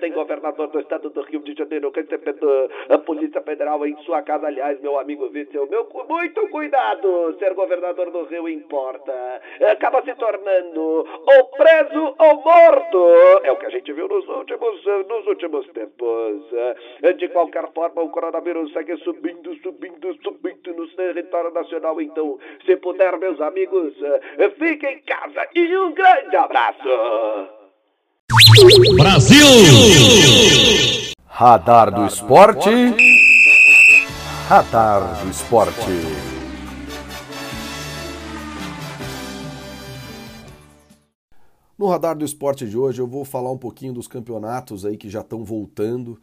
Tem 0.00 0.12
governador 0.12 0.68
do 0.68 0.80
estado 0.80 1.10
do 1.10 1.22
Rio 1.22 1.40
de 1.40 1.54
Janeiro 1.54 1.92
recebendo 1.94 2.70
a 2.88 2.98
Polícia 2.98 3.40
Federal 3.42 3.84
em 3.86 3.96
sua 3.98 4.22
casa. 4.22 4.46
Aliás, 4.46 4.80
meu 4.80 4.98
amigo 4.98 5.28
Vítor, 5.30 5.68
meu, 5.68 5.88
muito 6.08 6.48
cuidado. 6.48 7.36
Ser 7.38 7.54
governador 7.54 8.10
do 8.10 8.24
Rio 8.24 8.48
importa. 8.48 9.12
Acaba 9.70 10.02
se 10.02 10.14
tornando 10.14 10.80
ou 10.80 11.44
preso 11.56 12.14
ou 12.18 12.42
morto. 12.42 13.08
É 13.44 13.52
o 13.52 13.56
que 13.56 13.66
a 13.66 13.70
gente 13.70 13.92
viu 13.92 14.08
nos 14.08 14.26
últimos, 14.28 14.84
nos 15.08 15.26
últimos 15.26 15.66
tempos. 15.68 16.42
De 17.16 17.28
qualquer 17.28 17.72
forma, 17.72 18.02
o 18.02 18.10
coronavírus 18.10 18.72
segue 18.72 18.96
subindo, 18.98 19.54
subindo, 19.56 20.14
subindo 20.22 20.74
no 20.74 20.88
território 20.88 21.50
nacional. 21.52 22.00
Então, 22.00 22.21
se 22.64 22.76
puder, 22.76 23.18
meus 23.18 23.40
amigos, 23.40 23.92
eh, 24.38 24.50
fiquem 24.58 24.96
em 24.96 25.02
casa 25.02 25.46
e 25.54 25.76
um 25.76 25.92
grande 25.94 26.36
abraço. 26.36 26.88
Brasil! 28.96 29.46
Radar 31.26 31.92
do 31.92 32.06
Esporte. 32.06 32.70
Radar 34.48 35.24
do 35.24 35.30
Esporte. 35.30 36.32
No 41.78 41.88
Radar 41.88 42.16
do 42.16 42.24
Esporte 42.24 42.66
de 42.68 42.78
hoje 42.78 43.00
eu 43.00 43.06
vou 43.06 43.24
falar 43.24 43.50
um 43.50 43.58
pouquinho 43.58 43.92
dos 43.92 44.06
campeonatos 44.06 44.86
aí 44.86 44.96
que 44.96 45.10
já 45.10 45.20
estão 45.20 45.42
voltando. 45.42 46.20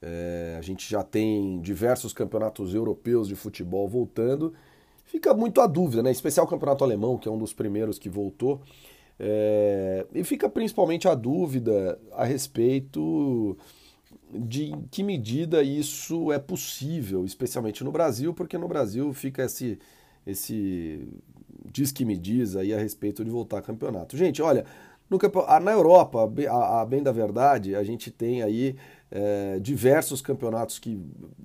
É, 0.00 0.56
a 0.58 0.62
gente 0.62 0.88
já 0.88 1.02
tem 1.02 1.60
diversos 1.60 2.12
campeonatos 2.12 2.74
europeus 2.74 3.28
de 3.28 3.36
futebol 3.36 3.86
voltando 3.88 4.54
fica 5.12 5.34
muito 5.34 5.60
a 5.60 5.66
dúvida, 5.66 6.02
né? 6.02 6.10
Especial 6.10 6.46
o 6.46 6.48
campeonato 6.48 6.82
alemão, 6.82 7.18
que 7.18 7.28
é 7.28 7.30
um 7.30 7.36
dos 7.36 7.52
primeiros 7.52 7.98
que 7.98 8.08
voltou. 8.08 8.62
É... 9.20 10.06
E 10.14 10.24
fica 10.24 10.48
principalmente 10.48 11.06
a 11.06 11.14
dúvida 11.14 12.00
a 12.12 12.24
respeito 12.24 13.54
de 14.32 14.70
em 14.70 14.88
que 14.90 15.02
medida 15.02 15.62
isso 15.62 16.32
é 16.32 16.38
possível, 16.38 17.26
especialmente 17.26 17.84
no 17.84 17.92
Brasil, 17.92 18.32
porque 18.32 18.56
no 18.56 18.66
Brasil 18.66 19.12
fica 19.12 19.44
esse, 19.44 19.78
esse 20.26 21.06
diz 21.70 21.92
que 21.92 22.06
me 22.06 22.16
diz 22.16 22.56
aí 22.56 22.72
a 22.72 22.78
respeito 22.78 23.22
de 23.22 23.30
voltar 23.30 23.58
a 23.58 23.62
campeonato. 23.62 24.16
Gente, 24.16 24.40
olha, 24.40 24.64
no, 25.10 25.18
na 25.62 25.72
Europa, 25.72 26.20
a, 26.50 26.80
a 26.80 26.86
bem 26.86 27.02
da 27.02 27.12
verdade, 27.12 27.74
a 27.74 27.84
gente 27.84 28.10
tem 28.10 28.42
aí 28.42 28.76
é, 29.14 29.58
diversos 29.60 30.22
campeonatos 30.22 30.78
que 30.78 30.98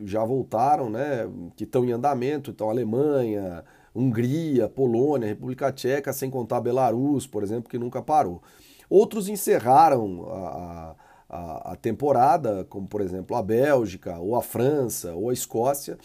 já 0.06 0.24
voltaram, 0.24 0.90
né, 0.90 1.30
que 1.56 1.66
estão 1.66 1.84
em 1.84 1.92
andamento, 1.92 2.50
então 2.50 2.70
Alemanha, 2.70 3.62
Hungria, 3.94 4.70
Polônia, 4.70 5.28
República 5.28 5.72
Tcheca, 5.72 6.14
sem 6.14 6.30
contar 6.30 6.62
Belarus, 6.62 7.28
por 7.28 7.44
exemplo, 7.44 7.70
que 7.70 7.78
nunca 7.78 8.02
parou. 8.02 8.42
Outros 8.90 9.28
encerraram 9.28 10.26
a, 10.32 10.96
a, 11.30 11.72
a 11.74 11.76
temporada, 11.76 12.66
como 12.70 12.88
por 12.88 13.02
exemplo 13.02 13.36
a 13.36 13.44
Bélgica, 13.44 14.18
ou 14.18 14.38
a 14.38 14.42
França, 14.42 15.14
ou 15.14 15.30
a 15.30 15.34
Escócia, 15.34 15.98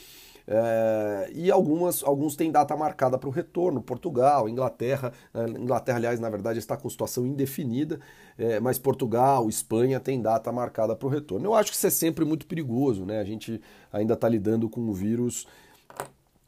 é, 0.47 1.31
e 1.35 1.51
algumas, 1.51 2.03
alguns 2.03 2.37
têm 2.37 2.51
data 2.51 2.77
marcada 2.77 3.19
para 3.19 3.29
o 3.29 3.33
retorno, 3.33 3.83
Portugal, 3.83 4.49
Inglaterra. 4.49 5.13
É, 5.33 5.45
Inglaterra, 5.51 5.99
aliás, 5.99 6.21
na 6.21 6.29
verdade, 6.29 6.59
está 6.59 6.77
com 6.77 6.89
situação 6.89 7.27
indefinida, 7.27 8.01
é, 8.37 8.61
mas 8.61 8.79
Portugal, 8.79 9.49
Espanha 9.49 10.01
tem 10.01 10.21
data 10.21 10.51
marcada 10.53 10.97
para 10.97 11.07
o 11.07 11.11
retorno. 11.11 11.47
Eu 11.47 11.55
acho 11.55 11.71
que 11.71 11.77
isso 11.77 11.87
é 11.87 11.91
sempre 11.91 12.25
muito 12.25 12.47
perigoso, 12.47 13.05
né? 13.05 13.21
A 13.21 13.25
gente 13.25 13.61
ainda 13.93 14.15
está 14.15 14.29
lidando 14.29 14.69
com 14.69 14.81
um 14.81 14.93
vírus 14.93 15.47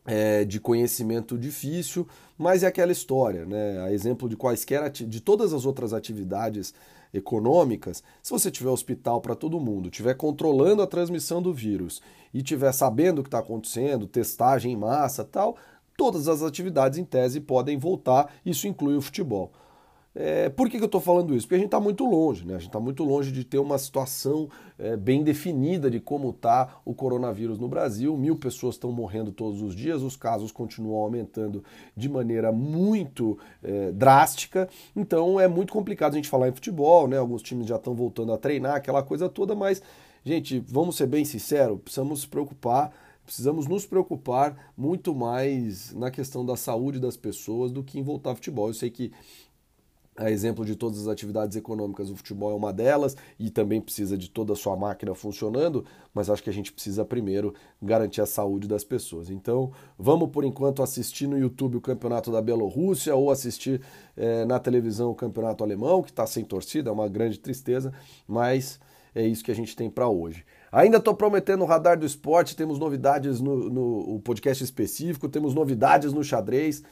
é, 0.06 0.44
de 0.44 0.60
conhecimento 0.60 1.38
difícil, 1.38 2.06
mas 2.36 2.62
é 2.62 2.66
aquela 2.66 2.92
história, 2.92 3.46
né? 3.46 3.80
A 3.82 3.92
exemplo 3.92 4.28
de 4.28 4.36
quaisquer 4.36 4.90
de 4.90 5.20
todas 5.20 5.52
as 5.52 5.64
outras 5.64 5.92
atividades 5.92 6.74
econômicas, 7.14 8.02
se 8.20 8.32
você 8.32 8.50
tiver 8.50 8.68
hospital 8.68 9.20
para 9.20 9.36
todo 9.36 9.60
mundo, 9.60 9.88
tiver 9.88 10.14
controlando 10.14 10.82
a 10.82 10.86
transmissão 10.86 11.40
do 11.40 11.54
vírus 11.54 12.02
e 12.34 12.42
tiver 12.42 12.72
sabendo 12.72 13.20
o 13.20 13.22
que 13.22 13.28
está 13.28 13.38
acontecendo, 13.38 14.06
testagem 14.06 14.72
em 14.72 14.76
massa, 14.76 15.24
tal, 15.24 15.56
todas 15.96 16.26
as 16.26 16.42
atividades 16.42 16.98
em 16.98 17.04
tese 17.04 17.40
podem 17.40 17.78
voltar. 17.78 18.34
Isso 18.44 18.66
inclui 18.66 18.96
o 18.96 19.00
futebol. 19.00 19.52
É, 20.14 20.48
por 20.48 20.70
que, 20.70 20.76
que 20.76 20.82
eu 20.84 20.86
estou 20.86 21.00
falando 21.00 21.34
isso? 21.34 21.44
Porque 21.44 21.56
a 21.56 21.58
gente 21.58 21.66
está 21.66 21.80
muito 21.80 22.04
longe, 22.04 22.46
né? 22.46 22.54
A 22.54 22.58
gente 22.58 22.68
está 22.68 22.78
muito 22.78 23.02
longe 23.02 23.32
de 23.32 23.42
ter 23.42 23.58
uma 23.58 23.76
situação 23.78 24.48
é, 24.78 24.96
bem 24.96 25.24
definida 25.24 25.90
de 25.90 25.98
como 25.98 26.30
está 26.30 26.80
o 26.84 26.94
coronavírus 26.94 27.58
no 27.58 27.66
Brasil. 27.66 28.16
Mil 28.16 28.36
pessoas 28.36 28.76
estão 28.76 28.92
morrendo 28.92 29.32
todos 29.32 29.60
os 29.60 29.74
dias, 29.74 30.02
os 30.02 30.16
casos 30.16 30.52
continuam 30.52 30.98
aumentando 30.98 31.64
de 31.96 32.08
maneira 32.08 32.52
muito 32.52 33.36
é, 33.60 33.90
drástica. 33.90 34.68
Então 34.94 35.40
é 35.40 35.48
muito 35.48 35.72
complicado 35.72 36.12
a 36.12 36.16
gente 36.16 36.28
falar 36.28 36.48
em 36.48 36.52
futebol, 36.52 37.08
né? 37.08 37.18
Alguns 37.18 37.42
times 37.42 37.66
já 37.66 37.76
estão 37.76 37.94
voltando 37.94 38.32
a 38.32 38.38
treinar, 38.38 38.76
aquela 38.76 39.02
coisa 39.02 39.28
toda, 39.28 39.56
mas, 39.56 39.82
gente, 40.24 40.60
vamos 40.68 40.96
ser 40.96 41.08
bem 41.08 41.24
sinceros, 41.24 41.80
precisamos 41.80 42.20
se 42.20 42.28
preocupar 42.28 42.92
precisamos 43.24 43.66
nos 43.66 43.86
preocupar 43.86 44.72
muito 44.76 45.14
mais 45.14 45.92
na 45.94 46.10
questão 46.10 46.44
da 46.44 46.56
saúde 46.56 47.00
das 47.00 47.16
pessoas 47.16 47.72
do 47.72 47.82
que 47.82 47.98
em 47.98 48.02
voltar 48.02 48.30
ao 48.30 48.36
futebol. 48.36 48.68
Eu 48.68 48.74
sei 48.74 48.90
que 48.90 49.12
a 50.16 50.30
exemplo 50.30 50.64
de 50.64 50.76
todas 50.76 51.00
as 51.00 51.08
atividades 51.08 51.56
econômicas, 51.56 52.10
o 52.10 52.16
futebol 52.16 52.52
é 52.52 52.54
uma 52.54 52.72
delas 52.72 53.16
e 53.38 53.50
também 53.50 53.80
precisa 53.80 54.16
de 54.16 54.30
toda 54.30 54.52
a 54.52 54.56
sua 54.56 54.76
máquina 54.76 55.14
funcionando, 55.14 55.84
mas 56.12 56.30
acho 56.30 56.42
que 56.42 56.50
a 56.50 56.52
gente 56.52 56.72
precisa 56.72 57.04
primeiro 57.04 57.52
garantir 57.82 58.20
a 58.20 58.26
saúde 58.26 58.68
das 58.68 58.84
pessoas. 58.84 59.28
Então, 59.28 59.72
vamos 59.98 60.30
por 60.30 60.44
enquanto 60.44 60.82
assistir 60.82 61.26
no 61.26 61.38
YouTube 61.38 61.76
o 61.76 61.80
campeonato 61.80 62.30
da 62.30 62.40
Bielorrússia 62.40 63.14
ou 63.14 63.30
assistir 63.30 63.80
é, 64.16 64.44
na 64.44 64.58
televisão 64.58 65.10
o 65.10 65.14
campeonato 65.14 65.64
alemão, 65.64 66.02
que 66.02 66.10
está 66.10 66.26
sem 66.26 66.44
torcida, 66.44 66.90
é 66.90 66.92
uma 66.92 67.08
grande 67.08 67.38
tristeza, 67.38 67.92
mas 68.26 68.78
é 69.14 69.26
isso 69.26 69.44
que 69.44 69.50
a 69.50 69.54
gente 69.54 69.74
tem 69.74 69.90
para 69.90 70.08
hoje. 70.08 70.44
Ainda 70.70 70.98
estou 70.98 71.14
prometendo 71.14 71.62
o 71.62 71.66
Radar 71.66 71.98
do 71.98 72.04
Esporte, 72.06 72.56
temos 72.56 72.78
novidades 72.78 73.40
no, 73.40 73.70
no 73.70 74.20
podcast 74.20 74.62
específico, 74.62 75.28
temos 75.28 75.54
novidades 75.54 76.12
no 76.12 76.24
xadrez. 76.24 76.82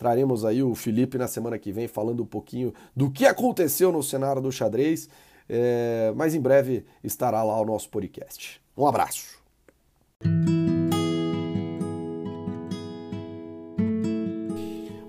Traremos 0.00 0.46
aí 0.46 0.62
o 0.62 0.74
Felipe 0.74 1.18
na 1.18 1.28
semana 1.28 1.58
que 1.58 1.70
vem 1.70 1.86
falando 1.86 2.22
um 2.22 2.26
pouquinho 2.26 2.72
do 2.96 3.10
que 3.10 3.26
aconteceu 3.26 3.92
no 3.92 4.02
cenário 4.02 4.40
do 4.40 4.50
xadrez. 4.50 5.10
É, 5.46 6.10
mas 6.16 6.34
em 6.34 6.40
breve 6.40 6.86
estará 7.04 7.42
lá 7.42 7.60
o 7.60 7.66
nosso 7.66 7.90
podcast. 7.90 8.62
Um 8.74 8.86
abraço. 8.86 9.38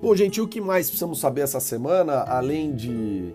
Bom, 0.01 0.13
gente, 0.13 0.41
o 0.41 0.47
que 0.47 0.59
mais 0.59 0.87
precisamos 0.87 1.21
saber 1.21 1.39
essa 1.39 1.61
semana, 1.61 2.23
além 2.23 2.75
de, 2.75 3.33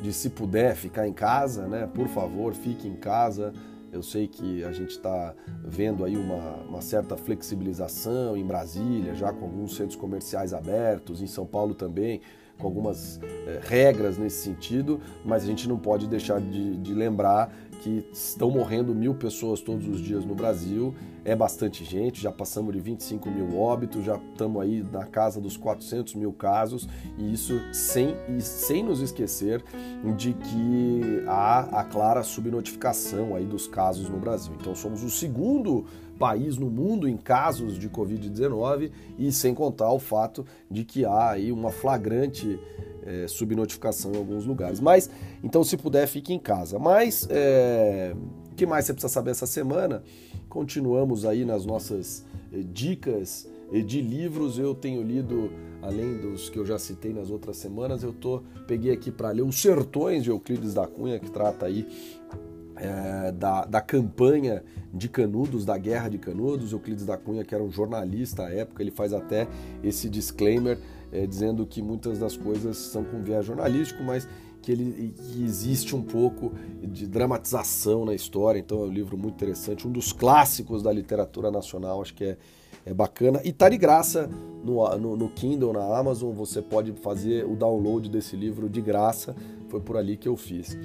de 0.00 0.12
se 0.12 0.30
puder 0.30 0.76
ficar 0.76 1.08
em 1.08 1.12
casa, 1.12 1.66
né? 1.66 1.90
Por 1.92 2.06
favor, 2.06 2.54
fique 2.54 2.86
em 2.86 2.94
casa. 2.94 3.52
Eu 3.92 4.02
sei 4.02 4.26
que 4.26 4.64
a 4.64 4.72
gente 4.72 4.92
está 4.92 5.34
vendo 5.62 6.02
aí 6.02 6.16
uma, 6.16 6.56
uma, 6.66 6.80
certa 6.80 7.14
flexibilização 7.14 8.34
em 8.34 8.44
Brasília, 8.44 9.14
já 9.14 9.30
com 9.34 9.44
alguns 9.44 9.76
centros 9.76 9.96
comerciais 9.96 10.54
abertos, 10.54 11.20
em 11.20 11.26
São 11.26 11.44
Paulo 11.44 11.74
também, 11.74 12.22
com 12.58 12.66
algumas 12.66 13.20
é, 13.46 13.60
regras 13.62 14.16
nesse 14.16 14.42
sentido, 14.42 14.98
mas 15.22 15.42
a 15.42 15.46
gente 15.46 15.68
não 15.68 15.78
pode 15.78 16.06
deixar 16.06 16.40
de, 16.40 16.74
de 16.78 16.94
lembrar 16.94 17.54
que 17.82 18.06
estão 18.12 18.48
morrendo 18.48 18.94
mil 18.94 19.12
pessoas 19.12 19.60
todos 19.60 19.88
os 19.88 20.00
dias 20.00 20.24
no 20.24 20.36
Brasil, 20.36 20.94
é 21.24 21.34
bastante 21.34 21.84
gente, 21.84 22.22
já 22.22 22.30
passamos 22.30 22.72
de 22.72 22.80
25 22.80 23.28
mil 23.28 23.58
óbitos, 23.58 24.04
já 24.04 24.16
estamos 24.16 24.62
aí 24.62 24.84
na 24.92 25.04
casa 25.04 25.40
dos 25.40 25.56
400 25.56 26.14
mil 26.14 26.32
casos, 26.32 26.88
e 27.18 27.32
isso 27.32 27.60
sem, 27.72 28.14
e 28.36 28.40
sem 28.40 28.84
nos 28.84 29.00
esquecer 29.00 29.64
de 30.16 30.32
que 30.32 31.24
há 31.26 31.80
a 31.80 31.84
clara 31.84 32.22
subnotificação 32.22 33.34
aí 33.34 33.44
dos 33.44 33.66
casos 33.66 34.08
no 34.08 34.18
Brasil. 34.18 34.52
Então 34.60 34.76
somos 34.76 35.02
o 35.02 35.10
segundo 35.10 35.84
país 36.18 36.56
no 36.56 36.70
mundo 36.70 37.08
em 37.08 37.16
casos 37.16 37.76
de 37.76 37.88
Covid-19 37.88 38.92
e 39.18 39.32
sem 39.32 39.52
contar 39.52 39.90
o 39.90 39.98
fato 39.98 40.46
de 40.70 40.84
que 40.84 41.04
há 41.04 41.30
aí 41.30 41.50
uma 41.50 41.72
flagrante 41.72 42.60
é, 43.04 43.26
subnotificação 43.26 44.12
em 44.12 44.16
alguns 44.16 44.46
lugares. 44.46 44.80
Mas, 44.80 45.10
então, 45.42 45.62
se 45.64 45.76
puder, 45.76 46.06
fique 46.06 46.32
em 46.32 46.38
casa. 46.38 46.78
Mas, 46.78 47.26
é, 47.30 48.14
o 48.50 48.54
que 48.54 48.66
mais 48.66 48.84
você 48.84 48.92
precisa 48.92 49.12
saber 49.12 49.32
essa 49.32 49.46
semana? 49.46 50.02
Continuamos 50.48 51.24
aí 51.24 51.44
nas 51.44 51.64
nossas 51.64 52.24
é, 52.52 52.58
dicas 52.58 53.48
é, 53.72 53.80
de 53.80 54.00
livros. 54.00 54.58
Eu 54.58 54.74
tenho 54.74 55.02
lido, 55.02 55.50
além 55.80 56.18
dos 56.18 56.48
que 56.48 56.58
eu 56.58 56.64
já 56.64 56.78
citei 56.78 57.12
nas 57.12 57.30
outras 57.30 57.56
semanas, 57.56 58.02
eu 58.02 58.12
tô, 58.12 58.42
peguei 58.66 58.92
aqui 58.92 59.10
para 59.10 59.30
ler 59.30 59.42
Os 59.42 59.60
Sertões 59.60 60.22
de 60.22 60.30
Euclides 60.30 60.74
da 60.74 60.86
Cunha, 60.86 61.18
que 61.18 61.30
trata 61.30 61.66
aí 61.66 61.86
é, 62.76 63.32
da, 63.32 63.64
da 63.64 63.80
campanha 63.80 64.62
de 64.92 65.08
Canudos, 65.08 65.64
da 65.64 65.78
Guerra 65.78 66.08
de 66.08 66.18
Canudos. 66.18 66.72
Euclides 66.72 67.06
da 67.06 67.16
Cunha, 67.16 67.44
que 67.44 67.54
era 67.54 67.64
um 67.64 67.70
jornalista 67.70 68.44
à 68.44 68.50
época, 68.52 68.82
ele 68.82 68.90
faz 68.90 69.12
até 69.12 69.48
esse 69.82 70.08
disclaimer 70.08 70.78
é, 71.12 71.26
dizendo 71.26 71.66
que 71.66 71.82
muitas 71.82 72.18
das 72.18 72.36
coisas 72.36 72.76
são 72.76 73.04
com 73.04 73.22
viés 73.22 73.44
jornalístico, 73.44 74.02
mas 74.02 74.26
que, 74.62 74.72
ele, 74.72 75.14
que 75.14 75.44
existe 75.44 75.94
um 75.94 76.02
pouco 76.02 76.52
de 76.82 77.06
dramatização 77.06 78.04
na 78.04 78.14
história. 78.14 78.58
Então 78.58 78.82
é 78.82 78.86
um 78.86 78.92
livro 78.92 79.18
muito 79.18 79.34
interessante, 79.34 79.86
um 79.86 79.90
dos 79.90 80.12
clássicos 80.12 80.82
da 80.82 80.92
literatura 80.92 81.50
nacional, 81.50 82.00
acho 82.00 82.14
que 82.14 82.24
é, 82.24 82.36
é 82.86 82.94
bacana. 82.94 83.40
E 83.44 83.52
tá 83.52 83.68
de 83.68 83.76
graça 83.76 84.30
no, 84.64 84.88
no, 84.96 85.16
no 85.16 85.28
Kindle, 85.28 85.72
na 85.72 85.98
Amazon, 85.98 86.32
você 86.32 86.62
pode 86.62 86.92
fazer 86.92 87.44
o 87.44 87.56
download 87.56 88.08
desse 88.08 88.36
livro 88.36 88.68
de 88.68 88.80
graça, 88.80 89.34
foi 89.68 89.80
por 89.80 89.96
ali 89.96 90.16
que 90.16 90.28
eu 90.28 90.36
fiz. 90.36 90.78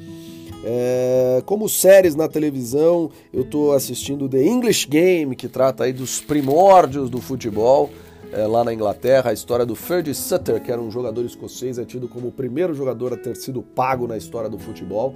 É, 0.64 1.44
como 1.46 1.70
séries 1.70 2.16
na 2.16 2.28
televisão, 2.28 3.12
eu 3.32 3.44
estou 3.44 3.74
assistindo 3.74 4.28
The 4.28 4.44
English 4.44 4.88
Game, 4.88 5.36
que 5.36 5.48
trata 5.48 5.84
aí 5.84 5.94
dos 5.94 6.20
primórdios 6.20 7.10
do 7.10 7.22
futebol 7.22 7.90
é, 8.32 8.46
lá 8.46 8.64
na 8.64 8.74
Inglaterra, 8.74 9.30
a 9.32 9.34
história 9.34 9.66
do 9.66 9.76
Ferdy 9.76 10.14
Sutter, 10.14 10.62
que 10.62 10.72
era 10.72 10.82
um 10.82 10.92
jogador 10.92 11.24
escocês, 11.26 11.78
é 11.78 11.86
tido 11.86 12.08
como 12.08 12.28
o 12.28 12.32
primeiro 12.32 12.74
jogador 12.74 13.14
a 13.14 13.18
ter 13.18 13.36
sido 13.36 13.62
pago 13.62 14.08
na 14.08 14.18
história 14.18 14.50
do 14.50 14.58
futebol. 14.58 15.16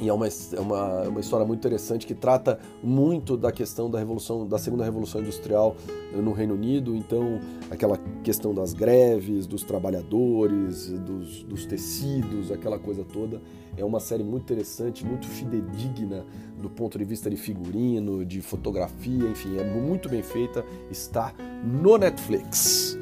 E 0.00 0.08
é 0.08 0.12
uma, 0.12 0.26
é 0.26 0.60
uma, 0.60 1.04
é 1.04 1.08
uma 1.08 1.20
história 1.20 1.46
muito 1.46 1.60
interessante 1.60 2.06
que 2.06 2.14
trata 2.14 2.58
muito 2.82 3.36
da 3.36 3.50
questão 3.50 3.90
da 3.90 3.98
revolução, 3.98 4.46
da 4.46 4.58
segunda 4.58 4.84
revolução 4.84 5.22
industrial 5.22 5.74
no 6.12 6.32
Reino 6.32 6.54
Unido. 6.54 6.94
Então, 6.94 7.40
aquela 7.70 7.98
questão 8.22 8.54
das 8.54 8.74
greves, 8.74 9.46
dos 9.46 9.62
trabalhadores, 9.62 10.90
dos, 10.90 11.42
dos 11.44 11.64
tecidos, 11.64 12.52
aquela 12.52 12.78
coisa 12.78 13.04
toda. 13.04 13.40
É 13.74 13.84
uma 13.84 14.00
série 14.00 14.22
muito 14.22 14.42
interessante, 14.42 15.04
muito 15.04 15.26
fidedigna 15.26 16.26
do 16.60 16.68
ponto 16.68 16.98
de 16.98 17.04
vista 17.04 17.30
de 17.30 17.36
figurino, 17.36 18.24
de 18.24 18.42
fotografia, 18.42 19.28
enfim, 19.28 19.56
é 19.58 19.64
muito 19.64 20.08
bem 20.10 20.22
feita. 20.22 20.64
Está 20.90 21.32
no 21.64 21.96
Netflix. 21.96 22.98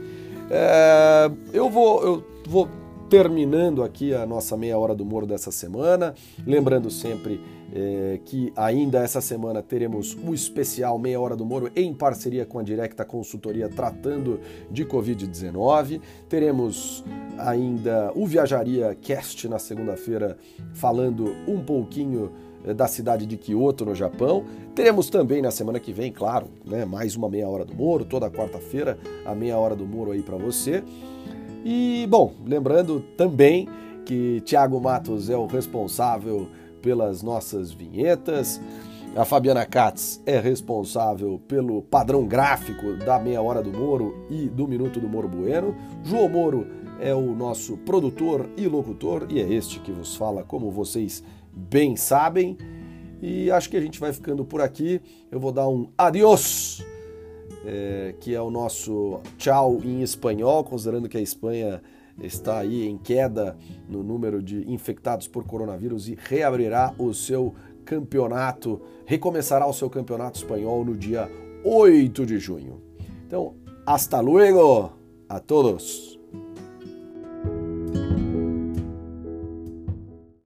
É, 0.51 1.31
eu 1.53 1.69
vou, 1.69 2.05
eu 2.05 2.25
vou 2.47 2.69
terminando 3.15 3.85
aqui 3.85 4.13
a 4.13 4.27
nossa 4.27 4.57
meia 4.57 4.77
hora 4.77 4.93
do 4.93 5.05
Moro 5.05 5.25
dessa 5.25 5.53
semana. 5.53 6.17
Lembrando 6.45 6.91
sempre 6.91 7.41
é, 7.73 8.19
que 8.25 8.53
ainda 8.57 9.05
essa 9.05 9.21
semana 9.21 9.63
teremos 9.63 10.19
o 10.27 10.35
especial 10.35 10.99
Meia 10.99 11.21
Hora 11.21 11.37
do 11.37 11.45
Moro 11.45 11.71
em 11.77 11.95
parceria 11.95 12.45
com 12.45 12.59
a 12.59 12.63
Directa 12.65 13.05
Consultoria 13.05 13.69
tratando 13.69 14.41
de 14.69 14.85
Covid-19. 14.85 16.01
Teremos 16.29 17.05
ainda 17.39 18.11
o 18.17 18.27
Viajaria 18.27 18.97
Cast 19.01 19.47
na 19.47 19.61
segunda-feira 19.61 20.37
falando 20.73 21.37
um 21.47 21.61
pouquinho 21.61 22.33
é, 22.65 22.75
da 22.75 22.89
cidade 22.89 23.27
de 23.27 23.37
Kyoto, 23.37 23.85
no 23.85 23.95
Japão. 23.95 24.45
Teremos 24.75 25.09
também 25.09 25.41
na 25.41 25.53
semana 25.53 25.79
que 25.79 25.93
vem, 25.93 26.11
claro, 26.11 26.49
né, 26.67 26.85
mais 26.85 27.15
uma 27.15 27.29
meia 27.29 27.49
hora 27.49 27.65
do 27.65 27.77
Moro, 27.77 28.05
toda 28.05 28.29
quarta-feira 28.29 28.99
a 29.25 29.37
meia 29.37 29.57
hora 29.57 29.77
do 29.77 29.87
Moro 29.87 30.11
aí 30.11 30.21
para 30.21 30.37
você. 30.37 30.83
E, 31.65 32.07
bom, 32.11 32.35
lembrando 32.45 33.01
também 33.17 33.67
que 34.05 34.43
Tiago 34.43 34.79
Matos 34.79 35.31
é 35.31 35.37
o 35.37 35.47
responsável 35.47 36.47
pelas 36.83 37.23
nossas 37.23 37.73
vinhetas. 37.73 38.61
A 39.17 39.25
Fabiana 39.25 39.65
Katz 39.65 40.21
é 40.27 40.39
responsável 40.39 41.41
pelo 41.49 41.81
padrão 41.81 42.27
gráfico 42.27 42.95
da 42.97 43.19
Meia 43.19 43.41
Hora 43.41 43.63
do 43.63 43.73
Moro 43.73 44.27
e 44.29 44.47
do 44.47 44.69
Minuto 44.69 45.01
do 45.01 45.09
Moro 45.09 45.29
Bueno. 45.29 45.75
João 46.03 46.29
Moro 46.29 46.67
é 47.01 47.15
o 47.15 47.35
nosso 47.35 47.79
produtor 47.79 48.51
e 48.57 48.67
locutor, 48.67 49.27
e 49.31 49.41
é 49.41 49.49
este 49.51 49.81
que 49.81 49.91
vos 49.91 50.17
fala, 50.17 50.43
como 50.43 50.71
vocês 50.71 51.25
bem 51.51 51.97
sabem. 51.97 52.59
E 53.23 53.51
acho 53.51 53.71
que 53.71 53.77
a 53.79 53.81
gente 53.81 53.99
vai 53.99 54.13
ficando 54.13 54.45
por 54.45 54.61
aqui. 54.61 55.01
Eu 55.31 55.41
vou 55.41 55.51
dar 55.51 55.67
um 55.67 55.89
adiós 55.97 56.85
é, 57.65 58.15
que 58.21 58.35
é 58.35 58.41
o 58.41 58.51
nosso 58.51 59.21
tchau 59.37 59.81
em 59.85 60.03
espanhol, 60.03 60.65
considerando 60.65 61.09
que 61.09 61.17
a 61.17 61.21
Espanha 61.21 61.83
está 62.23 62.59
aí 62.59 62.87
em 62.87 62.97
queda 62.97 63.57
no 63.89 64.03
número 64.03 64.43
de 64.43 64.71
infectados 64.71 65.27
por 65.27 65.45
coronavírus 65.45 66.09
e 66.09 66.17
reabrirá 66.19 66.95
o 66.99 67.13
seu 67.13 67.55
campeonato, 67.85 68.81
recomeçará 69.05 69.67
o 69.67 69.73
seu 69.73 69.91
campeonato 69.91 70.39
espanhol 70.39 70.85
no 70.85 70.97
dia 70.97 71.31
8 71.65 72.25
de 72.25 72.39
junho. 72.39 72.81
Então, 73.27 73.55
hasta 73.87 74.21
luego 74.21 74.93
a 75.29 75.41
todos! 75.41 76.14